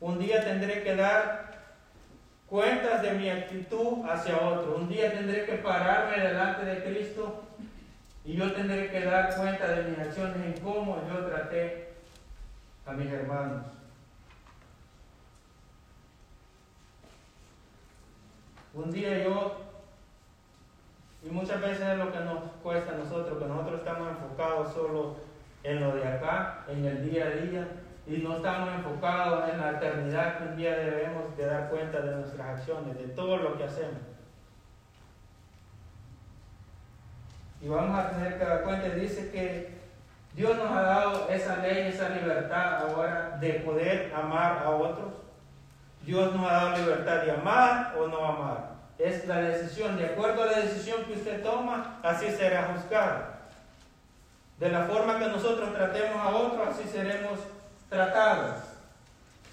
[0.01, 1.61] Un día tendré que dar
[2.45, 4.75] cuentas de mi actitud hacia otro.
[4.75, 7.41] Un día tendré que pararme delante de Cristo
[8.25, 11.93] y yo tendré que dar cuenta de mis acciones en cómo yo traté
[12.85, 13.63] a mis hermanos.
[18.73, 19.68] Un día yo
[21.39, 25.15] muchas veces es lo que nos cuesta a nosotros, que nosotros estamos enfocados solo
[25.63, 27.67] en lo de acá, en el día a día,
[28.05, 32.15] y no estamos enfocados en la eternidad que un día debemos de dar cuenta de
[32.15, 34.01] nuestras acciones, de todo lo que hacemos.
[37.61, 39.79] Y vamos a tener que dar cuenta, dice que
[40.33, 45.13] Dios nos ha dado esa ley, esa libertad ahora de poder amar a otros.
[46.05, 49.97] Dios nos ha dado libertad de amar o no amar es la decisión.
[49.97, 53.39] De acuerdo a la decisión que usted toma, así será juzgado.
[54.60, 57.39] De la forma que nosotros tratemos a otros, así seremos
[57.89, 58.58] tratados.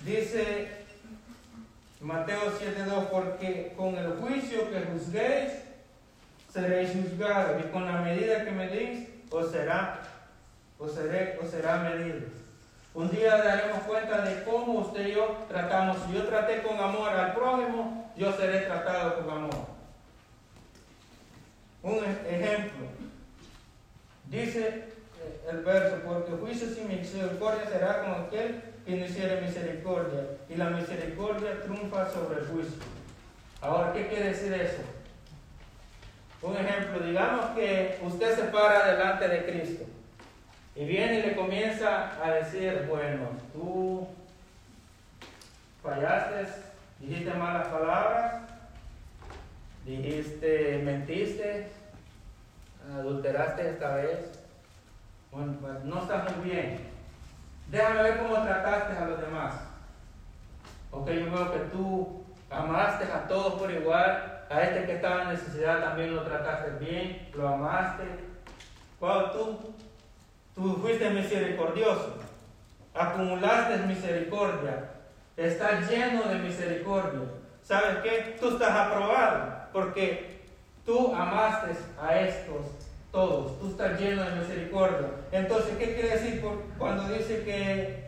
[0.05, 0.85] Dice
[2.01, 5.53] Mateo 7.2, porque con el juicio que juzguéis,
[6.53, 10.01] seréis juzgados, y con la medida que medís, os será,
[10.79, 12.21] os seré, os será medido.
[12.95, 15.99] Un día daremos cuenta de cómo usted y yo tratamos.
[16.07, 19.67] Si yo traté con amor al prójimo, yo seré tratado con amor.
[21.83, 22.87] Un ejemplo.
[24.31, 30.23] Dice eh, el verso, porque juicio sin misericordia será como aquel que no hiciera misericordia,
[30.49, 32.79] y la misericordia triunfa sobre el juicio.
[33.61, 34.83] Ahora, ¿qué quiere decir eso?
[36.43, 39.85] Un ejemplo, digamos que usted se para delante de Cristo
[40.77, 44.07] y viene y le comienza a decir, bueno, tú
[45.83, 46.47] fallaste,
[46.99, 48.43] dijiste malas palabras,
[49.85, 51.71] dijiste, mentiste,
[52.95, 54.41] adulteraste esta vez.
[55.31, 56.81] Bueno, pues no estás muy bien.
[57.71, 59.55] Déjame ver cómo trataste a los demás.
[60.91, 64.33] Ok, yo veo que tú amaste a todos por igual.
[64.49, 68.05] A este que estaba en necesidad también lo trataste bien, lo amaste.
[68.99, 69.75] Cuando tú
[70.57, 72.15] Tú fuiste misericordioso,
[72.95, 74.89] acumulaste misericordia,
[75.37, 77.21] estás lleno de misericordia.
[77.63, 78.37] ¿Sabes qué?
[78.41, 80.41] Tú estás aprobado porque
[80.85, 82.65] tú amaste a estos
[83.11, 85.09] todos, tú estás lleno de misericordia.
[85.33, 86.45] Entonces, ¿qué quiere decir
[86.79, 88.07] cuando dice que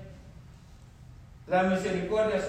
[1.46, 2.40] la misericordia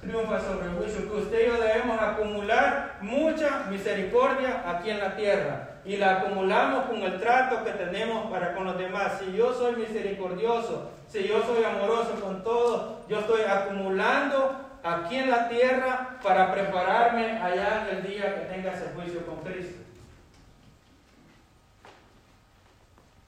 [0.00, 5.16] triunfa sobre el juicio, que usted y yo debemos acumular mucha misericordia aquí en la
[5.16, 9.18] tierra y la acumulamos con el trato que tenemos para con los demás.
[9.18, 15.30] Si yo soy misericordioso, si yo soy amoroso con todos, yo estoy acumulando aquí en
[15.30, 19.82] la tierra para prepararme allá en el día que tenga ese juicio con Cristo.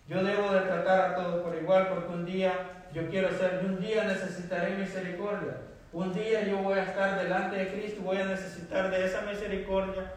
[0.08, 2.52] Yo debo de tratar a todos por igual porque un día
[2.92, 5.56] yo quiero ser, un día necesitaré misericordia.
[5.92, 10.12] Un día yo voy a estar delante de Cristo, voy a necesitar de esa misericordia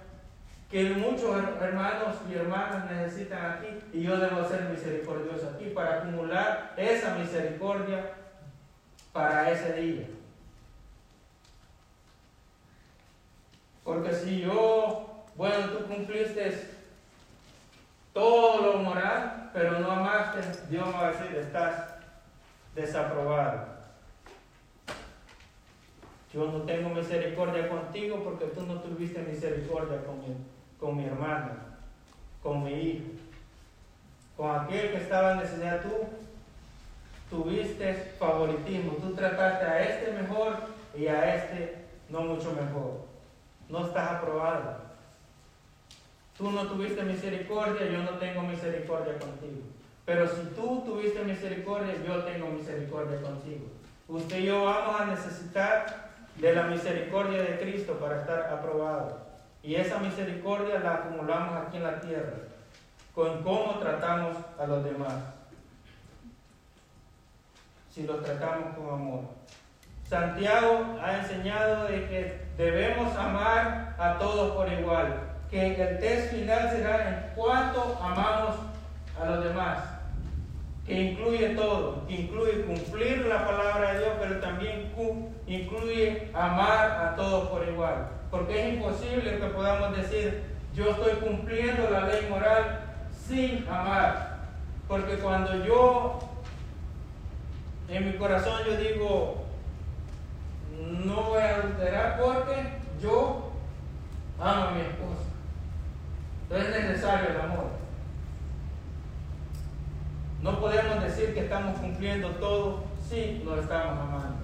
[0.70, 6.74] que muchos hermanos y hermanas necesitan aquí y yo debo ser misericordioso aquí para acumular
[6.78, 8.14] esa misericordia
[9.14, 10.08] para ese día.
[13.84, 16.76] Porque si yo, bueno, tú cumpliste
[18.14, 20.40] todo lo moral, pero no amaste,
[20.70, 21.94] Dios va a decir, estás
[22.74, 23.76] desaprobado.
[26.34, 30.36] Yo no tengo misericordia contigo porque tú no tuviste misericordia con mi,
[30.86, 31.50] con mi hermano,
[32.44, 33.06] con mi hijo,
[34.38, 35.82] con aquel que estaba en necesidad.
[35.82, 40.58] Tú tuviste favoritismo, tú trataste a este mejor
[40.96, 43.04] y a este no mucho mejor
[43.68, 44.78] no estás aprobado.
[46.38, 49.64] Tú no tuviste misericordia, yo no tengo misericordia contigo.
[50.06, 53.66] Pero si tú tuviste misericordia, yo tengo misericordia contigo.
[54.08, 59.25] Usted y yo vamos a necesitar de la misericordia de Cristo para estar aprobado.
[59.66, 62.34] Y esa misericordia la acumulamos aquí en la tierra,
[63.16, 65.14] con cómo tratamos a los demás.
[67.90, 69.22] Si los tratamos con amor.
[70.08, 75.16] Santiago ha enseñado de que debemos amar a todos por igual,
[75.50, 78.58] que el test final será en cuanto amamos
[79.20, 79.80] a los demás,
[80.86, 84.94] que incluye todo, que incluye cumplir la palabra de Dios, pero también
[85.48, 90.44] incluye amar a todos por igual, porque es imposible que podamos decir,
[90.76, 92.82] yo estoy cumpliendo la ley moral
[93.26, 94.40] sin amar,
[94.90, 96.20] porque cuando yo
[97.88, 99.46] en mi corazón yo digo,
[101.06, 103.52] no voy a adulterar porque yo
[104.38, 105.30] amo a mi esposa.
[106.44, 107.68] Entonces es necesario el amor.
[110.42, 114.35] No podemos decir que estamos cumpliendo todo si no estamos amando.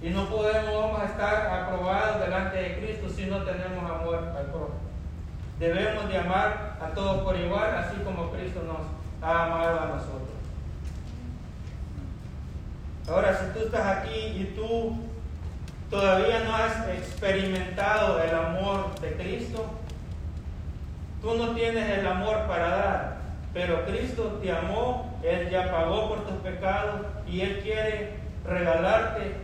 [0.00, 4.88] Y no podemos estar aprobados delante de Cristo si no tenemos amor al prójimo.
[5.58, 10.28] Debemos de amar a todos por igual, así como Cristo nos ha amado a nosotros.
[13.08, 14.98] Ahora, si tú estás aquí y tú
[15.90, 19.64] todavía no has experimentado el amor de Cristo,
[21.20, 23.16] tú no tienes el amor para dar,
[23.52, 28.12] pero Cristo te amó, Él ya pagó por tus pecados y Él quiere
[28.44, 29.34] regalarte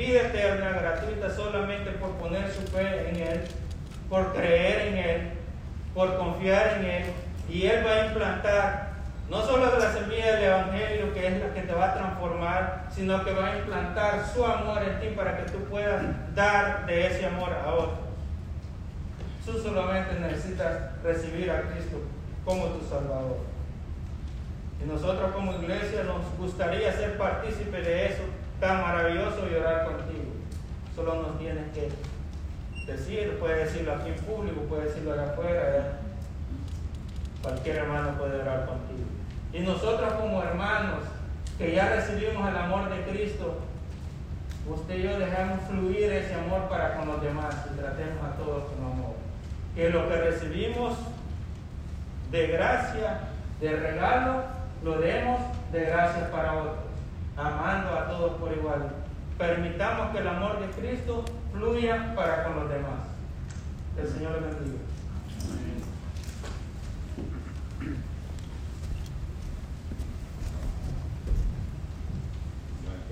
[0.00, 3.42] vida eterna gratuita solamente por poner su fe en Él,
[4.08, 5.30] por creer en Él,
[5.94, 7.04] por confiar en Él.
[7.50, 8.90] Y Él va a implantar
[9.28, 13.22] no solo la semilla del Evangelio, que es la que te va a transformar, sino
[13.24, 16.02] que va a implantar su amor en ti para que tú puedas
[16.34, 17.98] dar de ese amor a otros.
[19.44, 21.98] Tú solamente necesitas recibir a Cristo
[22.44, 23.38] como tu Salvador.
[24.82, 28.22] Y nosotros como iglesia nos gustaría ser partícipe de eso
[28.60, 30.32] tan maravilloso y orar contigo.
[30.94, 31.90] Solo nos tienes que
[32.86, 35.98] decir, puede decirlo aquí en público, puede decirlo allá afuera.
[37.42, 39.08] Cualquier hermano puede orar contigo.
[39.52, 41.00] Y nosotros como hermanos
[41.56, 43.58] que ya recibimos el amor de Cristo,
[44.68, 48.64] usted y yo dejamos fluir ese amor para con los demás y tratemos a todos
[48.64, 49.14] con amor.
[49.74, 50.98] Que lo que recibimos
[52.30, 53.20] de gracia,
[53.60, 54.42] de regalo,
[54.84, 55.40] lo demos
[55.72, 56.89] de gracia para otros,
[57.40, 58.90] amando a todos por igual.
[59.38, 63.00] Permitamos que el amor de Cristo fluya para con los demás.
[63.96, 64.78] El Señor le bendiga.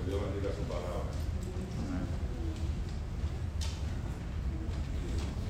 [0.05, 1.05] Dios bendiga su palabra.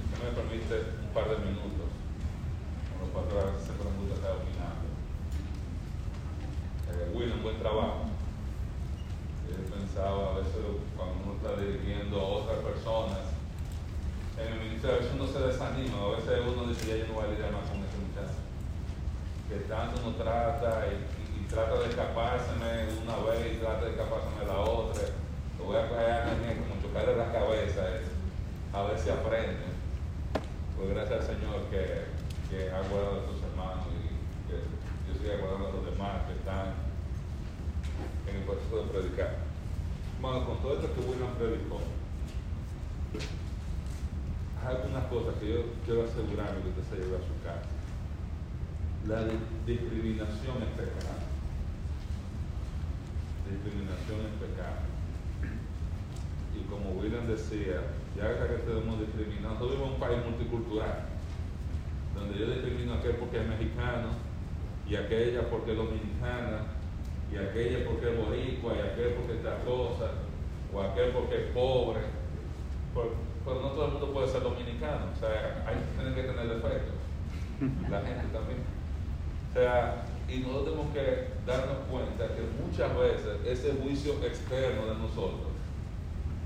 [0.04, 1.88] Si me permite un par de minutos,
[2.92, 4.88] como los pastores siempre me gusta estar opinando.
[6.92, 8.09] Eh, Will, un buen trabajo.
[10.00, 10.64] A veces
[10.96, 13.20] cuando uno está dirigiendo a otras personas,
[14.40, 17.20] en el ministerio a veces uno se desanima, a veces uno dice, ya yo no
[17.20, 18.40] voy a lidiar más con ese muchacho.
[19.52, 24.60] Que tanto uno trata y trata de escapárseme una vez y trata de escapárseme la
[24.64, 25.04] otra.
[25.60, 27.84] Lo voy a coger a mí como chocarle la cabeza,
[28.72, 29.68] a ver si aprende.
[30.78, 32.08] Pues gracias al Señor que,
[32.48, 34.16] que ha guardado a tus hermanos y
[34.48, 36.88] que yo siga guardando a los demás que están
[38.24, 39.49] en el proceso de predicar.
[40.22, 41.80] Hermano, con todo esto que William predicó,
[44.60, 47.72] hay algunas cosas que yo quiero asegurarme que usted se lleve a su casa.
[49.08, 49.24] La
[49.64, 51.24] discriminación es pecado.
[53.48, 54.84] Discriminación es pecado.
[56.52, 61.16] Y como William decía, ya que estamos discriminando, nosotros vivimos en un país multicultural,
[62.14, 64.20] donde yo discrimino a aquel porque es mexicano,
[64.86, 66.76] y aquella porque es dominicana,
[67.32, 70.12] y aquella porque es boricua, y aquel porque es cosa,
[70.74, 72.02] o aquel porque es pobre.
[72.94, 76.96] Pero, no todo el mundo puede ser dominicano, o sea, hay que tener defectos,
[77.90, 78.62] la gente también.
[79.50, 84.96] O sea, y nosotros tenemos que darnos cuenta que muchas veces ese juicio externo de
[84.96, 85.50] nosotros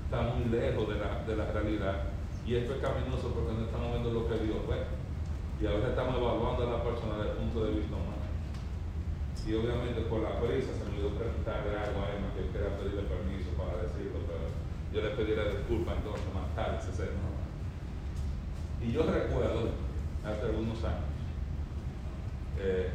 [0.04, 2.14] está muy lejos de la, de la realidad
[2.46, 4.84] y es pecaminoso porque no estamos viendo lo que Dios ve.
[5.60, 8.13] Y a veces estamos evaluando a la persona desde el punto de vista humano.
[9.46, 13.04] Y obviamente por la prisa se me olvidó preguntarle algo a Emma que quería pedirle
[13.04, 14.48] permiso para decirlo, pero
[14.88, 17.28] yo le pediré disculpas entonces más tarde, ese no.
[18.80, 19.68] Y yo recuerdo,
[20.24, 21.12] hace algunos años,
[22.58, 22.88] eh,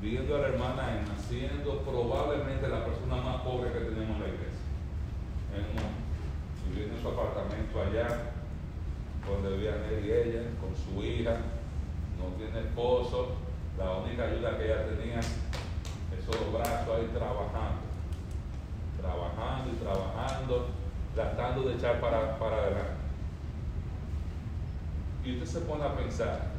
[0.00, 4.28] viendo a la hermana Emma siendo probablemente la persona más pobre que tenemos en la
[4.28, 4.64] iglesia.
[5.56, 6.06] En
[6.70, 8.32] viviendo en su apartamento allá,
[9.26, 11.36] donde vivían él y ella, con su hija,
[12.18, 13.36] no tiene esposo,
[13.78, 15.20] la única ayuda que ella tenía
[16.28, 17.82] esos brazos ahí trabajando,
[19.00, 20.68] trabajando y trabajando,
[21.14, 22.92] tratando de echar para, para adelante.
[25.24, 26.50] Y usted se pone a pensar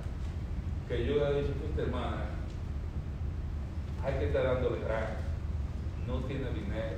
[0.88, 2.26] que yo le he dicho a esta hermana,
[4.04, 5.20] hay que estar dándole gracias,
[6.08, 6.98] no tiene dinero.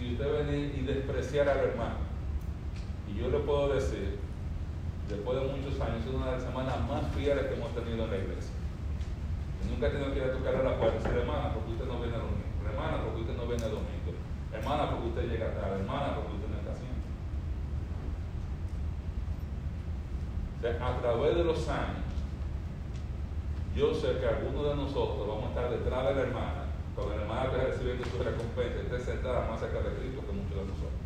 [0.00, 2.10] Y usted venir y despreciar al hermano.
[3.08, 4.18] Y yo le puedo decir,
[5.08, 8.10] después de muchos años, es una de las semanas más fieles que hemos tenido en
[8.10, 8.59] la iglesia
[9.70, 11.86] nunca he tenido que ir a tocar a la puerta y decir, hermana, porque usted
[11.86, 14.10] no viene a domingo, hermana, porque usted no viene a domingo,
[14.52, 17.00] hermana, porque usted llega tarde, hermana, porque usted no está haciendo.
[20.60, 22.10] a través de los años,
[23.74, 26.62] yo sé que algunos de nosotros vamos a estar detrás de la hermana,
[26.94, 30.58] cuando la hermana esté recibiendo su recompensa, esté sentada más cerca de Cristo que muchos
[30.58, 31.00] de nosotros.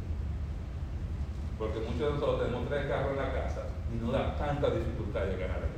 [1.59, 3.63] Porque muchos de nosotros tenemos tres carros en la casa
[3.93, 5.74] y no da tanta dificultad llegar a la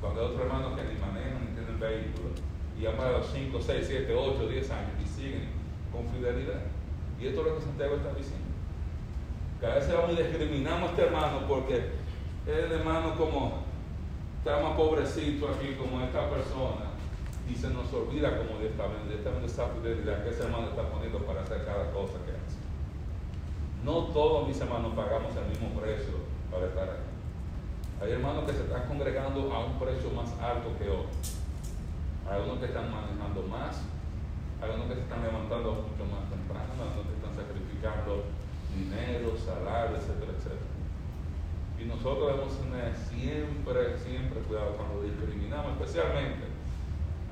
[0.00, 2.30] cuando hay otros hermanos que ni manejan ni tienen vehículo
[2.78, 5.48] y han pasado 5, 6, 7, 8, 10 años y siguen
[5.90, 6.62] con fidelidad.
[7.20, 8.46] Y esto es lo que Santiago está diciendo.
[9.58, 11.90] Que a veces vamos y discriminamos a este hermano porque
[12.46, 13.64] el hermano como
[14.38, 16.94] está más pobrecito aquí como esta persona
[17.50, 20.68] y se nos olvida como Dios está viendo, está viendo esa fidelidad que ese hermano
[20.68, 22.58] está poniendo para hacer cada cosa que hace.
[23.84, 26.14] No todos mis hermanos pagamos el mismo precio
[26.50, 27.07] para estar aquí.
[28.00, 31.34] Hay hermanos que se están congregando a un precio más alto que otros.
[32.30, 33.82] Hay unos que están manejando más,
[34.62, 38.22] hay unos que se están levantando mucho más temprano, hay unos que están sacrificando
[38.70, 40.70] dinero, salario, etcétera, etcétera.
[41.74, 46.46] Y nosotros debemos tener siempre, siempre cuidado cuando discriminamos, especialmente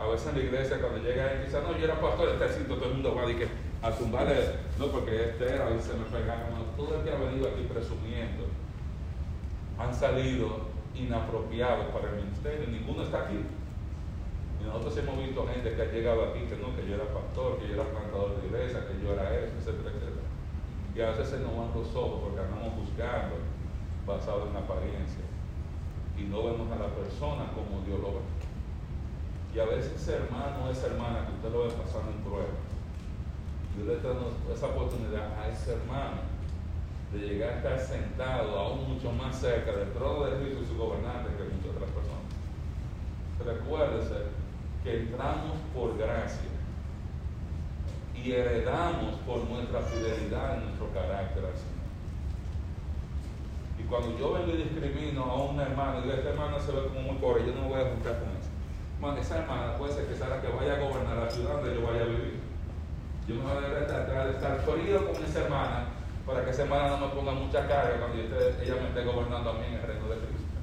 [0.02, 2.74] a veces en la iglesia cuando llega y dice, no, yo era pastor, este sitio,
[2.74, 3.46] todo el mundo va a, que,
[3.82, 7.54] a tumbarle, no, porque este era, y se me pegaron, todo el que ha venido
[7.54, 8.50] aquí presumiendo
[9.78, 13.40] han salido inapropiados para el ministerio, ninguno está aquí.
[14.60, 17.58] Y nosotros hemos visto gente que ha llegado aquí que no, que yo era pastor,
[17.58, 20.26] que yo era plantador de iglesia, que yo era eso, etcétera, etcétera.
[20.94, 23.36] Y a veces se nos van los ojos porque andamos buscando
[24.06, 25.24] basado en apariencia.
[26.16, 28.24] Y no vemos a la persona como Dios lo ve.
[29.54, 32.56] Y a veces ese hermano esa hermana que usted lo ve pasando en prueba,
[33.76, 36.35] Dios le está dando esa oportunidad a ese hermano
[37.12, 40.76] de llegar a estar sentado aún mucho más cerca del trono de Cristo y su
[40.76, 42.26] gobernante que muchas otras personas.
[43.44, 44.14] Recuérdese
[44.82, 46.50] que entramos por gracia
[48.14, 51.86] y heredamos por nuestra fidelidad nuestro carácter al Señor.
[53.78, 56.88] Y cuando yo vengo y discrimino a un hermano y digo, este hermano se ve
[56.88, 58.50] como muy pobre, yo no me voy a juntar con eso.
[59.00, 61.74] Man, esa hermana puede ser que sea la que vaya a gobernar la ciudad donde
[61.74, 62.40] yo vaya a vivir.
[63.28, 65.95] Yo me voy a de estar frío con esa hermana
[66.26, 69.52] para que esa hermana no me ponga mucha carga cuando ella me esté gobernando a
[69.54, 70.58] mí en el reino de Cristo.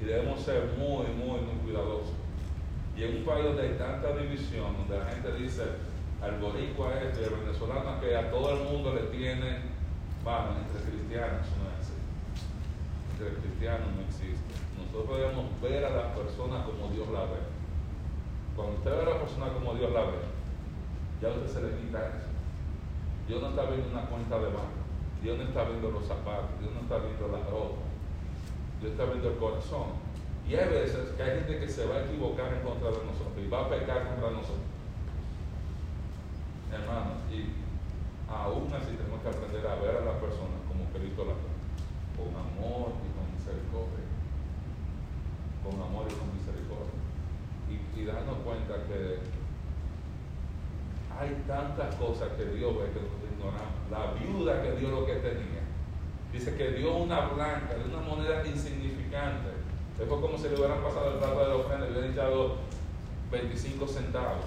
[0.00, 2.14] Y debemos ser muy, muy, muy cuidadosos.
[2.96, 5.62] Y en un país donde hay tanta división, donde la gente dice
[6.22, 9.58] al boricua este y al venezolano que a todo el mundo le tiene,
[10.24, 11.90] vamos, entre cristianos no es.
[13.10, 14.54] Entre cristianos no existe.
[14.78, 17.42] Nosotros debemos ver a la persona como Dios la ve.
[18.54, 20.22] Cuando usted ve a la persona como Dios la ve,
[21.20, 22.31] ya usted se le quita eso.
[23.28, 24.82] Dios no está viendo una cuenta de banco.
[25.22, 26.58] Dios no está viendo los zapatos.
[26.58, 27.82] Dios no está viendo la ropa.
[28.80, 30.02] Dios está viendo el corazón.
[30.48, 33.38] Y hay veces que hay gente que se va a equivocar en contra de nosotros
[33.38, 34.66] y va a pecar contra nosotros.
[36.72, 37.52] hermanos, y
[38.26, 41.52] aún así tenemos que aprender a ver a las personas como Cristo las ve,
[42.16, 44.02] con amor y con misericordia.
[45.62, 46.98] Con amor y con misericordia.
[47.70, 49.22] Y, y darnos cuenta que
[51.18, 53.90] hay tantas cosas que Dios ve que nosotros ignoramos.
[53.90, 55.62] La viuda que dio lo que tenía.
[56.32, 59.50] Dice que dio una blanca, de una moneda insignificante.
[59.98, 62.56] Después como si le hubieran pasado el plato de la ofrenda, le hubieran echado
[63.30, 64.46] 25 centavos.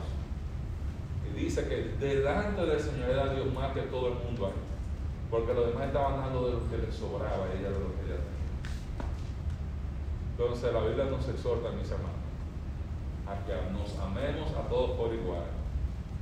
[1.29, 4.53] Y dice que delante del Señor era Dios más que todo el mundo ahí.
[5.29, 8.05] Porque los demás estaban dando de lo que les sobraba a ella de lo que
[8.05, 8.45] ella tenía.
[10.31, 12.25] Entonces la Biblia nos exhorta, mis hermanos,
[13.25, 15.54] a que nos amemos a todos por igual,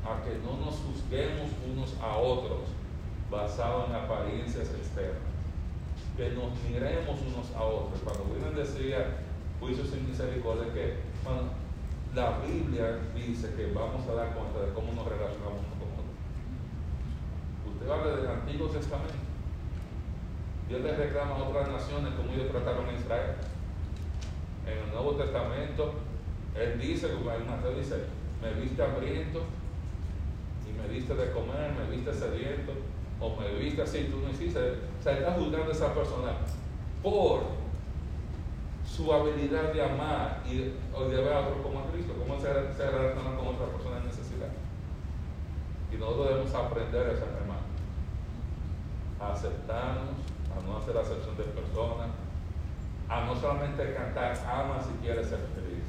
[0.04, 2.70] a que no nos juzguemos unos a otros
[3.32, 5.32] basados en apariencias externas,
[6.18, 8.02] que nos miremos unos a otros.
[8.04, 9.18] Cuando William decía
[9.60, 11.50] juicio sin misericordia, que bueno,
[12.14, 16.14] la Biblia dice que vamos a dar cuenta de cómo nos relacionamos unos con otros.
[17.74, 19.16] Usted habla del Antiguo Testamento.
[20.68, 23.36] Dios le reclama a otras naciones como ellos trataron a Israel.
[24.68, 25.94] En el Nuevo Testamento,
[26.56, 27.96] Él dice, el Mateo dice,
[28.42, 29.44] me viste hambriento
[30.78, 32.74] me diste de comer, me viste sediento,
[33.20, 34.60] o me viste así, tú no hiciste.
[35.00, 36.34] O sea, está juzgando a esa persona
[37.02, 37.42] por
[38.86, 40.74] su habilidad de amar y de,
[41.22, 44.50] ver a otro como a Cristo, cómo se, se relaciona con otra persona en necesidad.
[45.92, 47.68] Y nosotros debemos aprender a hermano,
[49.20, 50.16] a aceptarnos,
[50.52, 52.10] a no hacer acepción de personas,
[53.10, 55.84] a no solamente cantar ama si quieres ser feliz,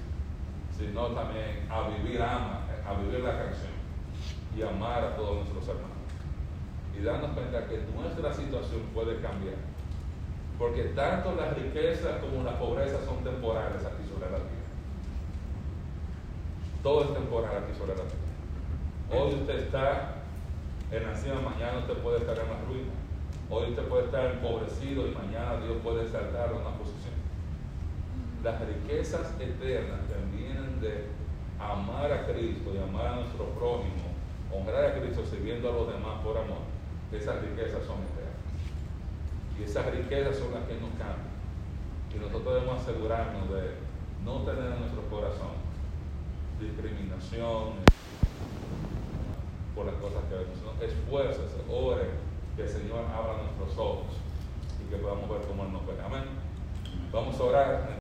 [0.77, 3.74] sino también a vivir ama, a vivir la canción
[4.57, 5.91] y amar a todos nuestros hermanos.
[6.97, 9.57] Y darnos cuenta que nuestra situación puede cambiar.
[10.59, 14.65] Porque tanto las riquezas como la pobreza son temporales aquí sobre la tierra.
[16.83, 18.25] Todo es temporal aquí sobre la tierra.
[19.11, 20.15] Hoy usted está
[20.91, 22.93] en la cima, mañana usted puede estar en la ruina.
[23.51, 27.15] Hoy usted puede estar empobrecido y mañana Dios puede saltar a una posición.
[28.43, 31.07] Las riquezas eternas que vienen de
[31.59, 34.04] amar a Cristo y amar a nuestro prójimo,
[34.55, 36.65] honrar a Cristo sirviendo a los demás por amor,
[37.13, 38.35] esas riquezas son eternas.
[39.59, 41.35] Y esas riquezas son las que nos cambian.
[42.15, 43.75] Y nosotros debemos asegurarnos de
[44.25, 45.55] no tener en nuestro corazón
[46.61, 47.75] discriminación
[49.75, 50.59] por las cosas que vemos.
[50.81, 52.11] Esfuércese, ore,
[52.57, 54.17] que el Señor abra nuestros ojos
[54.81, 55.95] y que podamos ver cómo Él nos ve.
[56.05, 56.25] Amén.
[57.13, 57.91] Vamos a orar.